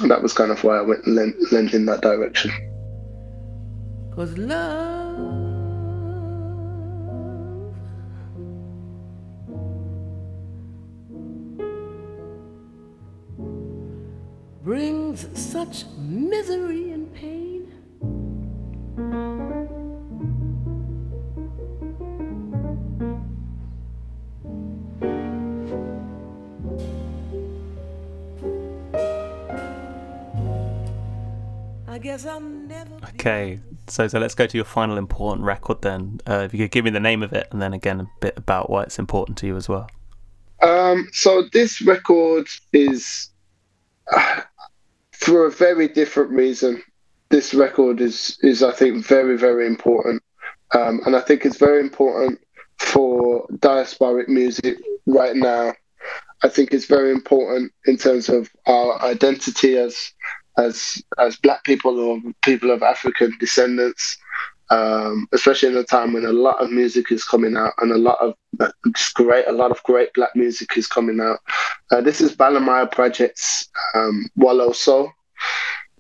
[0.01, 2.51] that was kind of why I went lent, lent in that direction.
[4.15, 5.45] Cause love
[14.63, 16.94] brings such misery
[33.15, 36.21] Okay, so so let's go to your final important record then.
[36.27, 38.37] Uh, if you could give me the name of it, and then again a bit
[38.37, 39.91] about why it's important to you as well.
[40.63, 43.31] Um, so this record is,
[44.15, 44.43] uh,
[45.13, 46.83] for a very different reason.
[47.31, 50.23] This record is is I think very very important,
[50.75, 52.39] um, and I think it's very important
[52.79, 54.77] for diasporic music
[55.07, 55.73] right now.
[56.43, 60.13] I think it's very important in terms of our identity as
[60.59, 64.19] as as black people or people of African descendants,
[64.71, 67.99] um, especially in a time when a lot of music is coming out and a
[67.99, 68.35] lot of
[69.15, 71.41] great, a lot of great black music is coming out.
[71.91, 75.11] Uh, this is Balimaya Project's um, Wolo So.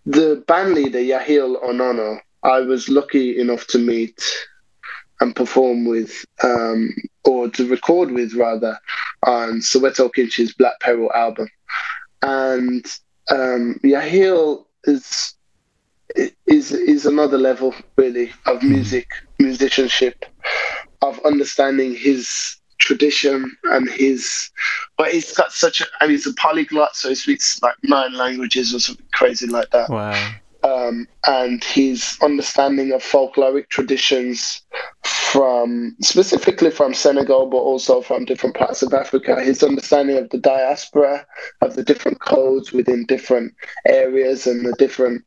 [0.06, 4.22] The band leader Yahael Onono, I was lucky enough to meet
[5.20, 6.94] and perform with, um,
[7.24, 8.78] or to record with rather,
[9.26, 11.48] on Soweto Kinch's Black Peril album.
[12.20, 12.84] And
[13.30, 15.34] um, Yahael is
[16.46, 19.08] is is another level really of music
[19.38, 20.24] musicianship
[21.02, 24.50] of understanding his tradition and his
[24.96, 28.74] but he's got such a and he's a polyglot so he speaks like nine languages
[28.74, 29.88] or something crazy like that.
[29.88, 30.32] Wow.
[30.62, 34.62] Um, and his understanding of folkloric traditions
[35.34, 39.42] from specifically from Senegal, but also from different parts of Africa.
[39.42, 41.26] His understanding of the diaspora,
[41.60, 43.52] of the different codes within different
[43.84, 45.24] areas, and the different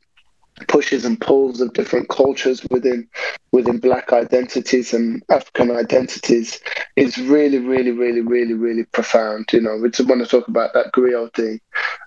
[0.70, 3.05] pushes and pulls of different cultures within
[3.51, 6.62] within black identities and African identities
[6.95, 9.51] is really, really, really, really, really profound.
[9.51, 11.60] You know, we just want to talk about that griot thing.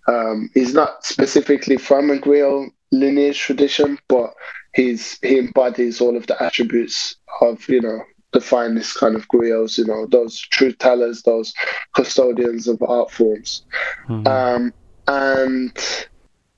[0.08, 4.32] Um, he's not specifically from a griot lineage tradition, but
[4.74, 8.02] he's he embodies all of the attributes of you know
[8.32, 11.52] the finest kind of griots, you know, those truth tellers, those
[11.96, 13.62] custodians of art forms.
[14.08, 14.26] Mm-hmm.
[14.28, 14.72] Um,
[15.08, 16.06] and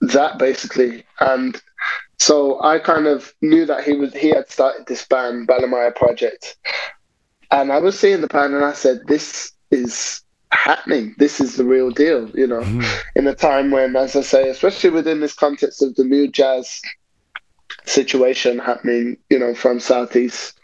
[0.03, 1.63] that basically and
[2.23, 6.57] so I kind of knew that he was he had started this band, Balimaya Project.
[7.51, 11.17] And I was seeing the band and I said, This is happening.
[11.19, 12.87] This is the real deal, you know, mm.
[13.17, 16.81] in a time when, as I say, especially within this context of the new jazz
[17.85, 20.59] situation happening, you know, from Southeast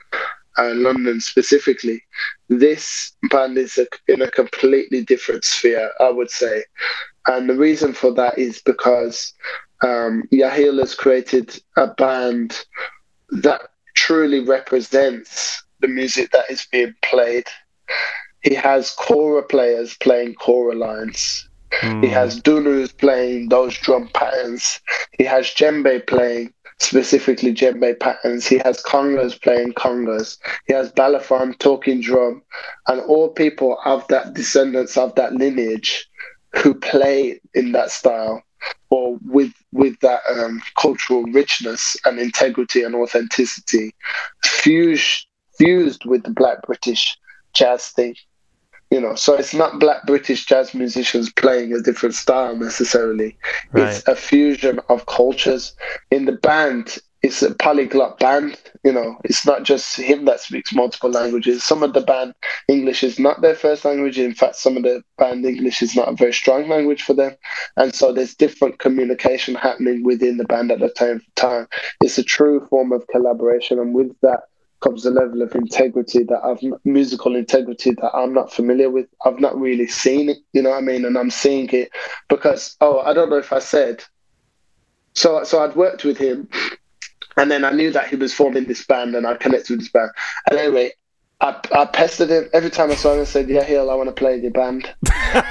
[0.59, 2.03] uh, London specifically,
[2.49, 6.65] this band is a, in a completely different sphere, I would say.
[7.27, 9.33] And the reason for that is because
[9.83, 12.65] um, Yahael has created a band
[13.31, 13.61] that
[13.95, 17.47] truly represents the music that is being played
[18.43, 21.49] he has kora players playing kora lines.
[21.83, 22.03] Mm.
[22.03, 22.15] He hmm.
[22.15, 24.81] has dunus playing those drum patterns.
[25.19, 28.47] He has djembe playing specifically djembe patterns.
[28.47, 30.39] He has congas playing congas.
[30.67, 32.43] He has balafon talking drum,
[32.87, 36.09] and all people of that descendants of that lineage
[36.63, 38.43] who play in that style
[38.91, 43.95] or with with that um, cultural richness and integrity and authenticity
[44.45, 45.27] fuse
[45.57, 47.17] fused with the Black British
[47.55, 48.15] jazz thing.
[48.91, 53.37] You know, so it's not Black British jazz musicians playing a different style necessarily.
[53.73, 53.89] Right.
[53.89, 55.75] It's a fusion of cultures.
[56.11, 58.59] In the band, it's a polyglot band.
[58.85, 61.65] You know, it's not just him that speaks multiple languages.
[61.65, 62.35] Some of the band
[62.69, 64.19] English is not their first language.
[64.19, 67.37] In fact, some of the band English is not a very strong language for them,
[67.77, 71.67] and so there's different communication happening within the band at the same time.
[72.01, 74.45] It's a true form of collaboration, and with that
[74.81, 79.07] comes a level of integrity that I've musical integrity that I'm not familiar with.
[79.25, 81.05] I've not really seen it, you know what I mean?
[81.05, 81.91] And I'm seeing it
[82.29, 84.05] because oh, I don't know if I said.
[85.15, 86.49] So so I'd worked with him
[87.37, 89.91] and then I knew that he was forming this band and I connected with this
[89.91, 90.11] band.
[90.51, 90.93] And anyway,
[91.41, 93.21] I, I pestered him every time I saw him.
[93.21, 94.93] I said, "Yeah, Hill, I want to play in your band.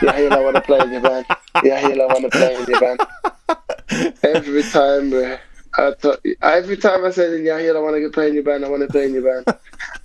[0.02, 1.26] Yeah, Hill, I want to play in your band.
[1.64, 5.38] Yeah, Hill, I want to play in your band." Every time, uh,
[5.78, 8.66] I thought, every time I said, "Yeah, I want to play in your band.
[8.66, 9.58] I want to play in your band,"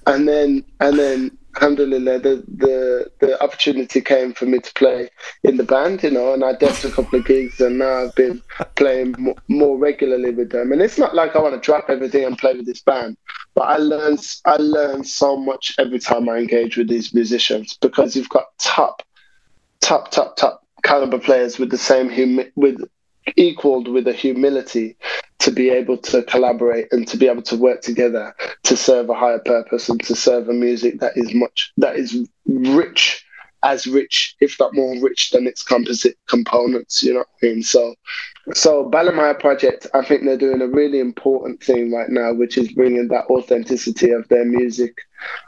[0.06, 5.08] and then and then alhamdulillah, the, the the opportunity came for me to play
[5.44, 8.14] in the band, you know, and I did a couple of gigs, and now I've
[8.14, 8.42] been
[8.76, 10.72] playing more, more regularly with them.
[10.72, 13.16] And it's not like I want to drop everything and play with this band,
[13.54, 18.16] but I learn I learn so much every time I engage with these musicians because
[18.16, 19.02] you've got top,
[19.80, 22.82] top, top, top caliber players with the same humi- with
[23.36, 24.96] equaled with the humility
[25.38, 29.14] to be able to collaborate and to be able to work together to serve a
[29.14, 33.24] higher purpose and to serve a music that is much that is rich
[33.64, 37.62] as rich if not more rich than its composite components you know what i mean?
[37.62, 37.94] So
[38.54, 42.72] so Balimaya project i think they're doing a really important thing right now which is
[42.72, 44.96] bringing that authenticity of their music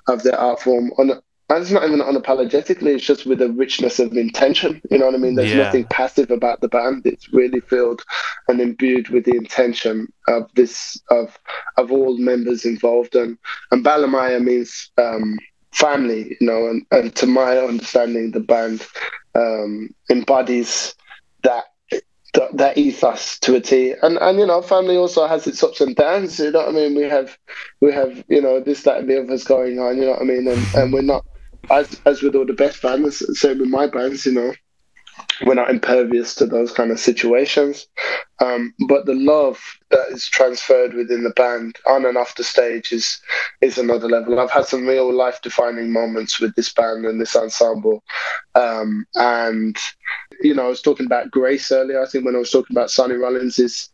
[0.09, 1.21] of their art form on
[1.51, 4.81] and it's not even unapologetically, it's just with a richness of intention.
[4.91, 5.35] You know what I mean?
[5.35, 5.57] There's Yeah.
[5.57, 7.03] nothing passive about the band.
[7.05, 8.03] It's really filled
[8.49, 11.39] and imbued with the intention of this of
[11.77, 13.15] of all members involved.
[13.15, 13.37] And
[13.71, 15.37] and Balimaya means um,
[15.73, 18.87] family, you know, and, and to my understanding the band
[19.35, 20.95] um, embodies
[21.43, 21.65] that
[22.55, 23.95] that, ethos to a T.
[24.03, 26.39] And and you know, family also has its ups and downs.
[26.39, 26.95] You know what I mean?
[26.95, 27.37] We have
[27.81, 29.97] we have you know this that and the others going on.
[29.97, 30.49] You know what I mean?
[30.49, 31.25] And and we're not
[31.71, 33.25] as as with all the best bands.
[33.41, 34.27] Same with my bands.
[34.27, 34.53] You know,
[35.45, 37.87] we're not impervious to those kind of situations.
[38.41, 39.61] Um, but the love
[39.91, 43.21] that is transferred within the band on and off the stage is
[43.61, 44.41] is another level.
[44.41, 48.03] I've had some real life defining moments with this band and this ensemble.
[48.55, 49.77] Um, and
[50.41, 52.03] you know, I was talking about Grace earlier.
[52.03, 53.91] I think when I was talking about Sonny Rollins's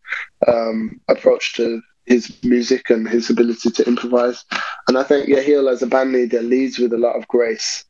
[0.49, 4.45] um, approach to his music and his ability to improvise,
[4.89, 7.85] and I think Yahael as a band leader leads with a lot of grace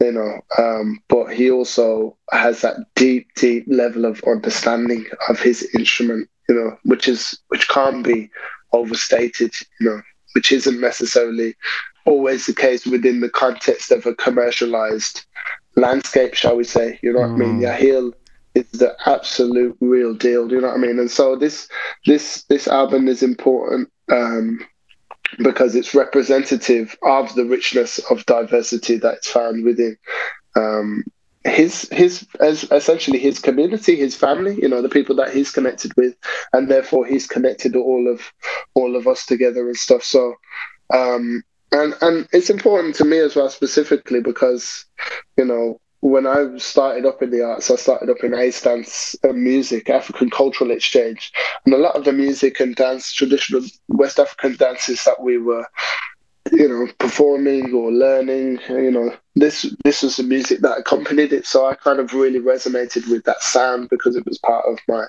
[0.00, 5.62] you know um, but he also has that deep deep level of understanding of his
[5.74, 8.30] instrument you know which is which can't be
[8.72, 10.00] overstated you know
[10.34, 11.54] which isn't necessarily
[12.06, 15.24] always the case within the context of a commercialized
[15.76, 17.62] landscape shall we say you know what i mean Mm.
[18.72, 21.68] Is the absolute real deal you know what i mean and so this
[22.06, 24.58] this this album is important um
[25.38, 29.96] because it's representative of the richness of diversity that's found within
[30.56, 31.04] um,
[31.44, 35.92] his his as essentially his community, his family, you know, the people that he's connected
[35.96, 36.14] with,
[36.52, 38.32] and therefore he's connected to all of
[38.74, 40.02] all of us together and stuff.
[40.02, 40.34] So,
[40.92, 41.42] um,
[41.72, 44.86] and and it's important to me as well specifically because,
[45.36, 49.16] you know, when I started up in the arts, I started up in Ace Dance
[49.22, 51.32] and Music, African Cultural Exchange.
[51.64, 55.66] And a lot of the music and dance, traditional West African dances that we were,
[56.52, 61.46] you know, performing or learning, you know, this this was the music that accompanied it.
[61.46, 65.06] So I kind of really resonated with that sound because it was part of my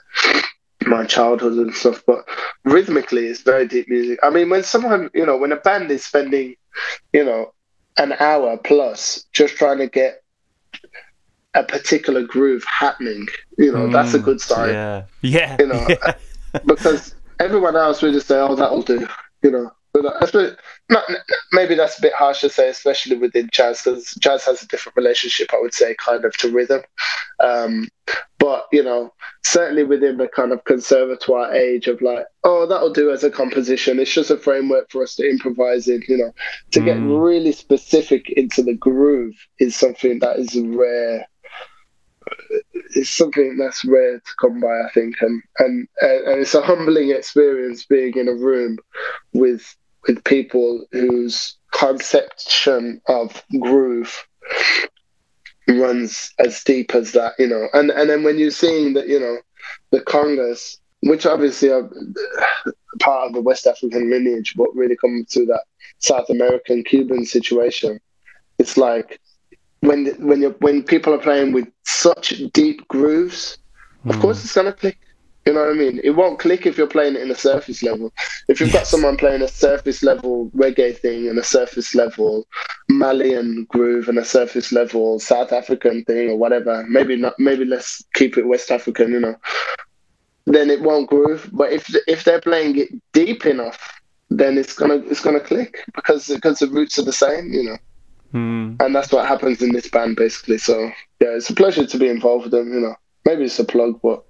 [0.85, 2.03] my childhood and stuff.
[2.07, 2.25] But
[2.63, 4.19] rhythmically, it's very deep music.
[4.23, 6.55] I mean, when someone, you know, when a band is spending,
[7.11, 7.53] you know,
[7.97, 10.21] an hour plus just trying to get
[11.55, 13.27] a particular groove happening,
[13.57, 15.03] you know, that's a Mm, good sign Yeah.
[15.21, 15.57] Yeah.
[15.59, 16.13] You know, yeah.
[16.65, 19.07] because everyone else will just say, "Oh, that'll do,"
[19.43, 19.71] you know.
[19.93, 20.03] But
[20.89, 21.05] not,
[21.53, 24.97] maybe that's a bit harsh to say, especially within jazz, because jazz has a different
[24.97, 26.81] relationship, I would say, kind of to rhythm.
[27.41, 27.87] Um,
[28.37, 29.13] but you know,
[29.45, 33.99] certainly within the kind of conservatoire age of like, oh, that'll do as a composition.
[33.99, 36.03] It's just a framework for us to improvise in.
[36.09, 36.31] You know,
[36.71, 37.23] to get Mm.
[37.25, 41.25] really specific into the groove is something that is rare
[42.95, 47.11] it's something that's rare to come by, I think, and and and it's a humbling
[47.11, 48.77] experience being in a room
[49.33, 49.75] with
[50.07, 54.27] with people whose conception of groove
[55.67, 59.19] runs as deep as that, you know, and and then when you're seeing that, you
[59.19, 59.37] know,
[59.91, 61.89] the congas, which obviously are
[62.99, 65.63] part of the West African lineage, but really come through that
[65.99, 67.99] South American Cuban situation.
[68.57, 69.19] It's like
[69.87, 73.57] when when you're, when people are playing with such deep grooves,
[74.05, 74.13] mm.
[74.13, 74.97] of course it's gonna click.
[75.45, 76.01] You know what I mean?
[76.03, 78.11] It won't click if you're playing it in a surface level.
[78.47, 78.79] If you've yes.
[78.79, 82.47] got someone playing a surface level reggae thing and a surface level
[82.89, 87.35] Malian groove and a surface level South African thing or whatever, maybe not.
[87.37, 89.11] Maybe let's keep it West African.
[89.11, 89.35] You know,
[90.45, 91.47] then it won't groove.
[91.53, 96.27] But if if they're playing it deep enough, then it's gonna it's gonna click because
[96.27, 97.53] because the roots are the same.
[97.53, 97.77] You know.
[98.33, 98.81] Mm.
[98.81, 100.57] And that's what happens in this band, basically.
[100.57, 102.73] So yeah, it's a pleasure to be involved with them.
[102.73, 102.95] You know,
[103.25, 104.23] maybe it's a plug, but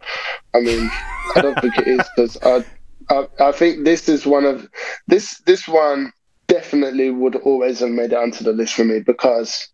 [0.54, 0.90] I mean,
[1.36, 2.66] I don't think it is because I,
[3.10, 4.68] I, I think this is one of
[5.08, 6.12] this this one
[6.48, 9.68] definitely would always have made it onto the list for me because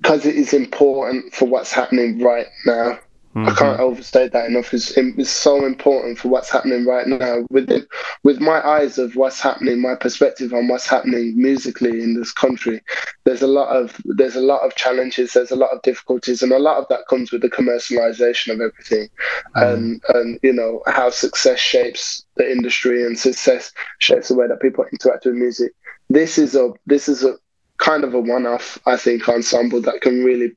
[0.00, 2.98] because it is important for what's happening right now.
[3.34, 3.48] Mm-hmm.
[3.48, 4.74] I can't overstate that enough.
[4.74, 7.46] It's, it's so important for what's happening right now.
[7.48, 7.88] With it,
[8.24, 12.82] with my eyes of what's happening, my perspective on what's happening musically in this country,
[13.24, 15.32] there's a lot of there's a lot of challenges.
[15.32, 18.60] There's a lot of difficulties, and a lot of that comes with the commercialization of
[18.60, 19.08] everything,
[19.56, 19.62] mm-hmm.
[19.62, 24.60] and and you know how success shapes the industry and success shapes the way that
[24.60, 25.72] people interact with music.
[26.10, 27.36] This is a this is a
[27.78, 30.52] kind of a one-off, I think, ensemble that can really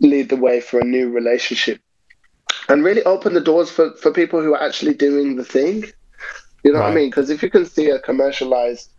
[0.00, 1.80] lead the way for a new relationship
[2.70, 5.84] and really open the doors for, for people who are actually doing the thing.
[6.62, 6.86] You know right.
[6.86, 7.10] what I mean?
[7.10, 8.90] Because if you can see a commercialized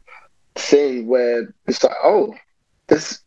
[0.55, 2.36] thing where it's like, oh,
[2.88, 3.19] there's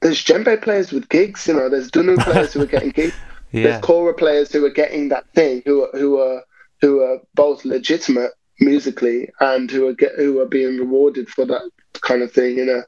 [0.00, 3.14] there's djembe players with gigs, you know, there's dunu players who are getting gigs,
[3.52, 3.62] yeah.
[3.62, 6.42] there's kora players who are getting that thing, who are who are
[6.80, 11.62] who are both legitimate musically and who are get who are being rewarded for that
[12.00, 12.56] kind of thing.
[12.58, 12.82] You know,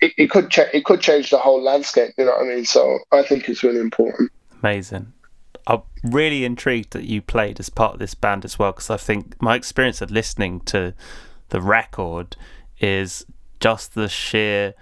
[0.00, 2.12] it, it could cha- it could change the whole landscape.
[2.18, 2.66] You know what I mean?
[2.66, 4.30] So I think it's really important.
[4.62, 5.12] Amazing.
[5.66, 8.96] I'm really intrigued that you played as part of this band as well because I
[8.96, 10.94] think my experience of listening to
[11.50, 12.36] the record
[12.80, 13.24] is
[13.60, 14.74] just the sheer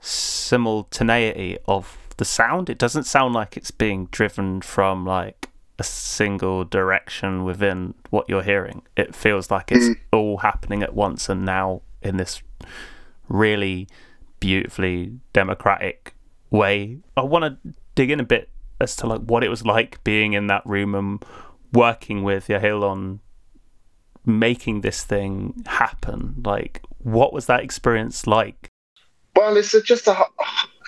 [0.00, 2.70] simultaneity of the sound.
[2.70, 8.42] It doesn't sound like it's being driven from like a single direction within what you're
[8.42, 8.82] hearing.
[8.96, 9.96] It feels like it's mm.
[10.12, 12.42] all happening at once and now in this
[13.28, 13.88] really
[14.38, 16.14] beautifully democratic
[16.50, 16.98] way.
[17.16, 18.49] I want to dig in a bit
[18.80, 21.24] as to like what it was like being in that room and
[21.72, 23.20] working with Yahael on
[24.24, 26.42] making this thing happen.
[26.44, 28.70] Like, what was that experience like?
[29.36, 30.24] Well, it's just a,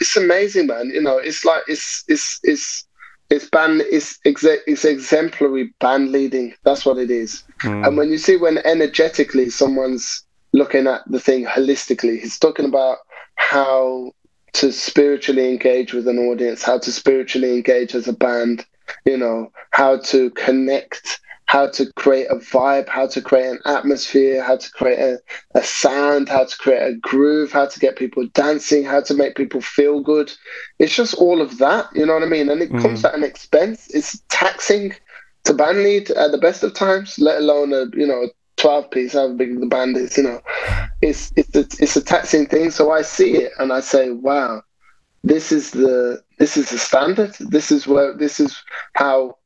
[0.01, 0.91] it's amazing, man.
[0.91, 2.87] You know, it's like it's it's it's
[3.31, 6.55] it's band it's exe- it's exemplary band leading.
[6.65, 7.45] That's what it is.
[7.63, 7.87] Mm.
[7.87, 12.99] And when you see when energetically someone's looking at the thing holistically, he's talking about
[13.37, 14.13] how
[14.55, 18.67] to spiritually engage with an audience, how to spiritually engage as a band,
[19.05, 24.43] you know, how to connect, how to create a vibe, how to create an atmosphere,
[24.43, 25.19] how to create a,
[25.55, 29.35] a sound, how to create a groove, how to get people dancing, how to make
[29.37, 30.33] people feel good.
[30.79, 32.49] It's just all of that, you know what I mean?
[32.49, 32.81] And it mm.
[32.81, 33.89] comes at an expense.
[33.91, 34.95] It's taxing
[35.45, 38.29] to band lead at the best of times, let alone a, you know,
[38.63, 40.41] 12 piece, how big the band is, you know,
[41.03, 42.71] it's, it's, a, it's a taxing thing.
[42.71, 44.63] So I see it and I say, wow,
[45.25, 47.35] this is the, this is the standard.
[47.41, 48.63] This is where, this is
[48.95, 49.37] how,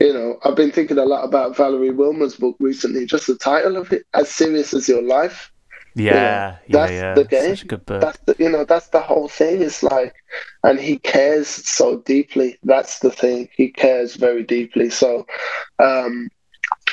[0.00, 3.76] you know, I've been thinking a lot about Valerie Wilmer's book recently, just the title
[3.76, 5.52] of it, As Serious as Your Life.
[5.96, 7.14] Yeah, you know, that's yeah, yeah.
[7.14, 7.50] the game.
[7.50, 8.00] Such a good book.
[8.00, 9.62] That's the, you know, that's the whole thing.
[9.62, 10.16] It's like,
[10.64, 12.58] and he cares so deeply.
[12.64, 13.48] That's the thing.
[13.56, 14.90] He cares very deeply.
[14.90, 15.24] So,
[15.78, 16.30] um,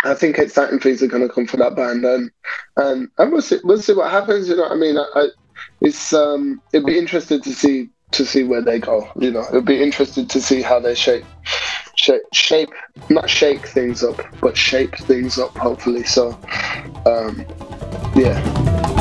[0.03, 2.31] I think exciting things are going to come for that band, and
[2.77, 4.49] and, and we'll see we'll see what happens.
[4.49, 5.27] You know, what I mean, I, I,
[5.81, 9.09] it's um, it'd be interesting to see to see where they go.
[9.19, 11.25] You know, it'd be interesting to see how they shape
[11.95, 12.69] shape shape
[13.09, 15.55] not shake things up, but shape things up.
[15.57, 16.31] Hopefully, so
[17.05, 17.45] um,
[18.15, 19.00] yeah.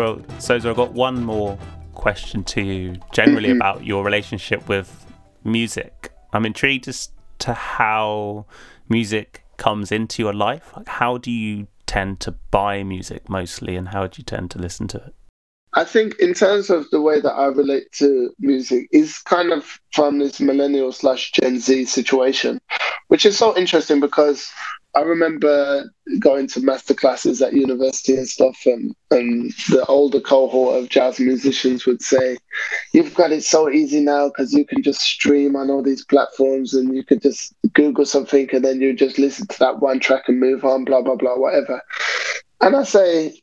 [0.00, 1.58] Well, Xhosa, I've got one more
[1.92, 3.58] question to you generally mm-hmm.
[3.58, 5.04] about your relationship with
[5.44, 6.10] music.
[6.32, 8.46] I'm intrigued as to how
[8.88, 10.72] music comes into your life.
[10.74, 14.58] Like, how do you tend to buy music mostly, and how do you tend to
[14.58, 15.14] listen to it?
[15.74, 19.78] I think, in terms of the way that I relate to music, is kind of
[19.92, 22.58] from this millennial slash Gen Z situation,
[23.08, 24.50] which is so interesting because
[24.94, 25.88] I remember
[26.18, 31.20] going to master classes at university and stuff, and, and the older cohort of jazz
[31.20, 32.38] musicians would say,
[32.92, 36.74] You've got it so easy now because you can just stream on all these platforms
[36.74, 40.24] and you could just Google something and then you just listen to that one track
[40.28, 41.80] and move on, blah, blah, blah, whatever.
[42.60, 43.40] And I say,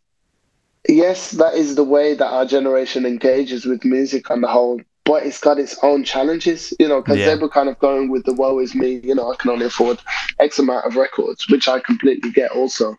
[0.89, 5.25] Yes, that is the way that our generation engages with music on the whole but
[5.25, 7.33] it's got its own challenges, you know, because yeah.
[7.33, 9.65] they were kind of going with the woe is me, you know, I can only
[9.65, 9.99] afford
[10.39, 12.97] X amount of records, which I completely get also.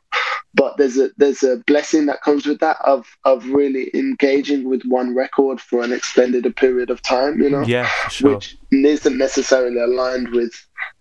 [0.54, 4.82] But there's a there's a blessing that comes with that of of really engaging with
[4.84, 8.36] one record for an extended a period of time, you know, yeah, sure.
[8.36, 10.52] which isn't necessarily aligned with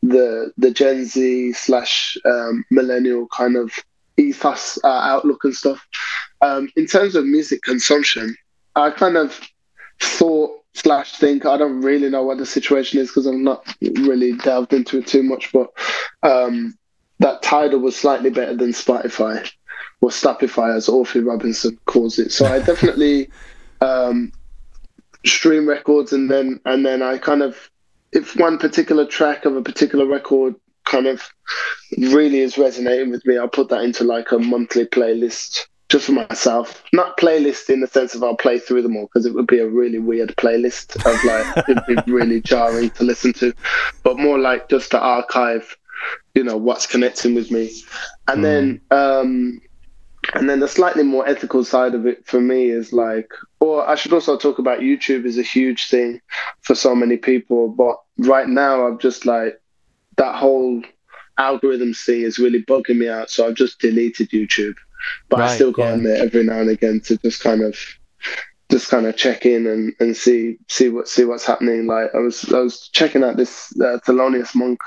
[0.04, 3.72] the the Gen Z slash um, millennial kind of
[4.18, 5.88] ethos uh, outlook and stuff.
[6.42, 8.36] Um, in terms of music consumption,
[8.76, 9.40] I kind of
[10.02, 11.46] thought slash think.
[11.46, 15.08] I don't really know what the situation is because I'm not really delved into it
[15.08, 15.52] too much.
[15.52, 15.72] But
[16.24, 16.78] um,
[17.20, 19.50] that title was slightly better than Spotify
[20.02, 22.32] or Stopify, as Orphy Robinson calls it.
[22.32, 23.30] So I definitely
[23.82, 24.32] um,
[25.26, 27.70] stream records, and then and then I kind of
[28.12, 30.56] if one particular track of a particular record
[30.86, 31.22] kind of
[31.98, 36.12] really is resonating with me, I'll put that into like a monthly playlist just for
[36.12, 36.84] myself.
[36.94, 39.60] Not playlist in the sense of I'll play through them all because it would be
[39.60, 43.54] a really weird playlist of like it'd be really jarring to listen to,
[44.04, 45.78] but more like just to archive,
[46.36, 47.72] you know, what's connecting with me,
[48.28, 48.44] and mm.
[48.44, 49.62] then um,
[50.34, 53.96] and then the slightly more ethical side of it for me is like, or I
[53.96, 56.20] should also talk about YouTube is a huge thing
[56.62, 59.62] for so many people, but right now I'm just like
[60.18, 60.82] that whole
[61.38, 64.76] algorithm thing is really bugging me out, so I've just deleted YouTube
[65.30, 65.94] but right, I still go yeah.
[65.94, 67.78] on there every now and again to just kind of
[68.70, 71.88] just kind of check in and, and see see what see what's happening.
[71.88, 74.80] Like I was I was checking out this uh, Thelonious Monk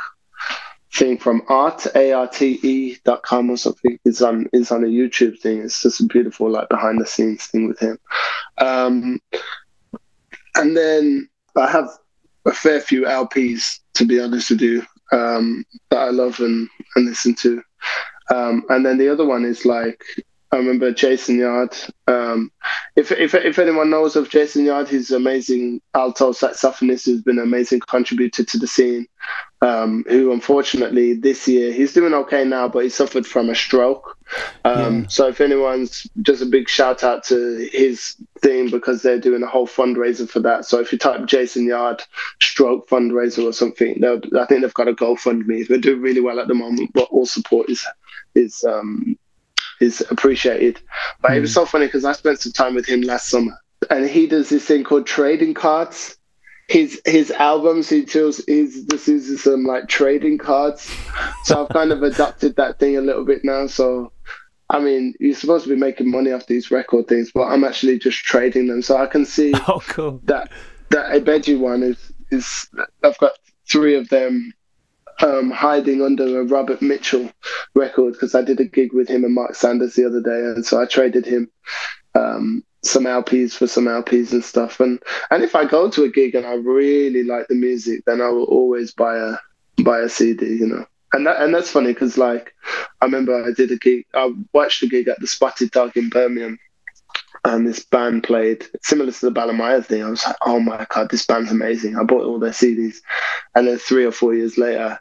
[0.92, 3.98] thing from art a r t e dot com or something.
[4.04, 5.62] It's on it's on a YouTube thing.
[5.62, 7.98] It's just a beautiful like behind the scenes thing with him.
[8.58, 9.20] Um,
[10.56, 11.88] and then I have
[12.44, 14.82] a fair few LPs to be honest with you
[15.12, 17.62] um, that I love and, and listen to.
[18.30, 20.04] Um, and then the other one is like
[20.52, 21.76] I remember Jason Yarde.
[22.08, 22.50] Um,
[22.96, 27.38] if, if if anyone knows of Jason Yarde, he's an amazing alto saxophonist who's been
[27.38, 29.06] an amazing contributor to the scene.
[29.62, 34.16] Um, who unfortunately this year he's doing okay now, but he suffered from a stroke.
[34.64, 35.08] Um, yeah.
[35.08, 39.46] So if anyone's just a big shout out to his thing because they're doing a
[39.46, 40.64] whole fundraiser for that.
[40.64, 42.02] So if you type Jason Yarde
[42.40, 45.68] stroke fundraiser or something, I think they've got a GoFundMe.
[45.68, 47.86] They're doing really well at the moment, but all support is
[48.34, 49.16] is um,
[49.80, 50.80] is appreciated.
[51.20, 51.36] But mm.
[51.36, 51.60] it was hmm.
[51.60, 53.58] so funny because I spent some time with him last summer,
[53.90, 56.16] and he does this thing called trading cards.
[56.68, 60.88] His his albums he chose he's just uses some like trading cards.
[61.44, 63.66] So I've kind of adopted that thing a little bit now.
[63.66, 64.12] So
[64.70, 67.98] I mean, you're supposed to be making money off these record things, but I'm actually
[67.98, 68.82] just trading them.
[68.82, 70.20] So I can see oh, cool.
[70.24, 70.52] that
[70.90, 72.68] that Ibeji one is is
[73.02, 73.32] I've got
[73.68, 74.52] three of them
[75.22, 77.30] um, hiding under a Robert Mitchell
[77.74, 80.64] record because I did a gig with him and Mark Sanders the other day, and
[80.64, 81.50] so I traded him
[82.14, 84.80] um, some LPs for some LPs and stuff.
[84.80, 85.00] And
[85.30, 88.28] and if I go to a gig and I really like the music, then I
[88.28, 89.36] will always buy a
[89.82, 90.86] buy a CD, you know.
[91.12, 92.54] And that and that's funny because like
[93.00, 96.08] I remember I did a gig, I watched a gig at the Spotted Dog in
[96.08, 96.58] Birmingham.
[97.42, 100.04] And this band played similar to the Balimaya thing.
[100.04, 102.96] I was like, "Oh my god, this band's amazing!" I bought all their CDs,
[103.54, 105.00] and then three or four years later,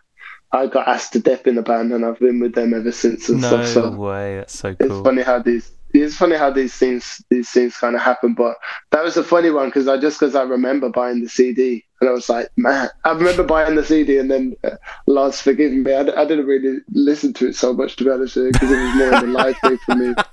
[0.52, 3.30] I got asked to dip in the band, and I've been with them ever since
[3.30, 3.68] and no stuff.
[3.68, 4.88] So way, that's so cool.
[4.88, 8.34] It's funny how these it's funny how these things these things kind of happen.
[8.34, 8.58] But
[8.92, 12.10] that was a funny one because I just because I remember buying the CD and
[12.10, 14.72] I was like, man, I remember buying the CD and then uh,
[15.08, 18.36] Lars forgive me, I, I didn't really listen to it so much to be honest
[18.36, 20.14] because it was more of a live thing for me.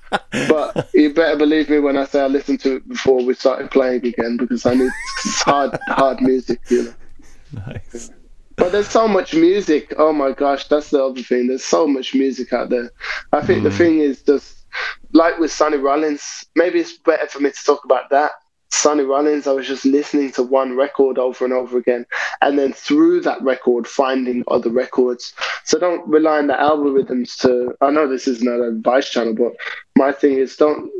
[0.49, 3.71] But you better believe me when I say I listened to it before we started
[3.71, 4.91] playing again because I need
[5.45, 6.95] hard hard music, you know.
[7.53, 8.11] Nice.
[8.57, 9.95] But there's so much music.
[9.99, 11.49] Oh my gosh, that's the other thing.
[11.49, 12.91] There's so much music out there.
[13.33, 13.65] I think mm.
[13.65, 14.65] the thing is just
[15.13, 18.33] like with Sonny Rollins, maybe it's better for me to talk about that.
[18.71, 22.05] Sonny Rollins, I was just listening to one record over and over again,
[22.43, 25.33] and then through that record, finding other records.
[25.65, 27.75] So don't rely on the algorithms to.
[27.81, 29.53] I know this is not a advice channel, but
[29.97, 30.91] my thing is don't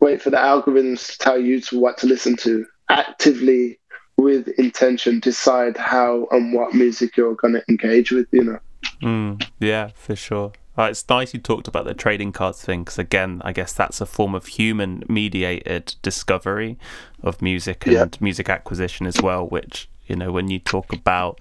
[0.00, 2.66] wait for the algorithms to tell you to what to listen to.
[2.88, 3.78] Actively
[4.18, 8.58] with intention decide how and what music you're going to engage with you know?
[9.02, 10.52] Mm, yeah for sure.
[10.78, 14.00] Uh, it's nice you talked about the trading cards thing because again i guess that's
[14.02, 16.78] a form of human mediated discovery
[17.22, 18.06] of music and yeah.
[18.20, 21.40] music acquisition as well which you know when you talk about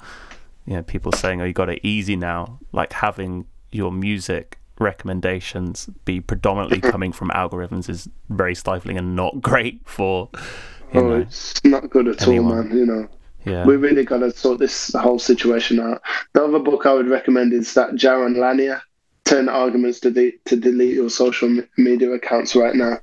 [0.65, 5.89] you know people saying oh you got it easy now like having your music recommendations
[6.05, 10.29] be predominantly coming from algorithms is very stifling and not great for
[10.95, 12.57] you oh, know, it's not good at anyone.
[12.57, 12.77] all, man.
[12.77, 13.07] You know,
[13.45, 16.01] yeah we really got to sort this whole situation out.
[16.33, 18.81] The other book I would recommend is that Jaron Lanier,
[19.25, 22.87] 10 Arguments to, de- to Delete Your Social Me- Media Accounts Right Now.
[22.87, 22.99] and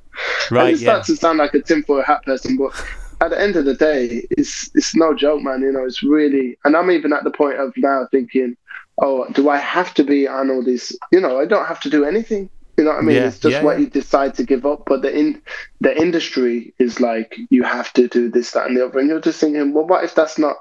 [0.50, 2.72] right it yeah starts to sound like a tinfoil hat person, but
[3.20, 5.62] at the end of the day, it's it's no joke, man.
[5.62, 8.56] You know, it's really, and I'm even at the point of now thinking,
[8.98, 10.96] oh, do I have to be on all these?
[11.12, 12.50] You know, I don't have to do anything.
[12.76, 13.16] You know what I mean?
[13.16, 13.84] Yeah, it's just yeah, what yeah.
[13.84, 14.84] you decide to give up.
[14.86, 15.42] But the in
[15.80, 19.20] the industry is like you have to do this, that, and the other, and you're
[19.20, 20.56] just thinking, well, what if that's not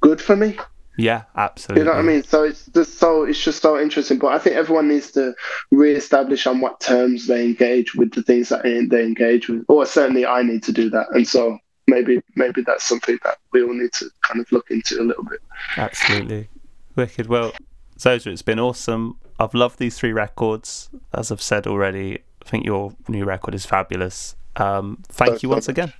[0.00, 0.56] good for me?
[0.98, 2.22] yeah absolutely You know what I mean?
[2.22, 4.18] So it's just so it's just so interesting.
[4.18, 5.34] But I think everyone needs to
[5.70, 9.64] reestablish on what terms they engage with the things that they they engage with.
[9.68, 11.06] Or certainly I need to do that.
[11.12, 15.00] And so maybe maybe that's something that we all need to kind of look into
[15.00, 15.40] a little bit.
[15.76, 16.48] Absolutely.
[16.94, 17.26] Wicked.
[17.26, 17.52] Well,
[18.02, 19.16] Xhosa, it's been awesome.
[19.38, 20.90] I've loved these three records.
[21.14, 24.36] As I've said already, I think your new record is fabulous.
[24.56, 25.92] Um, thank you once again.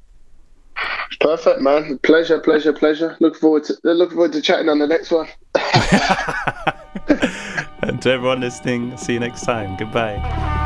[1.21, 1.99] Perfect, man.
[1.99, 3.17] Pleasure, pleasure, pleasure.
[3.21, 5.29] Look forward to look forward to chatting on the next one.
[7.83, 9.77] and to everyone listening, see you next time.
[9.77, 10.62] Goodbye.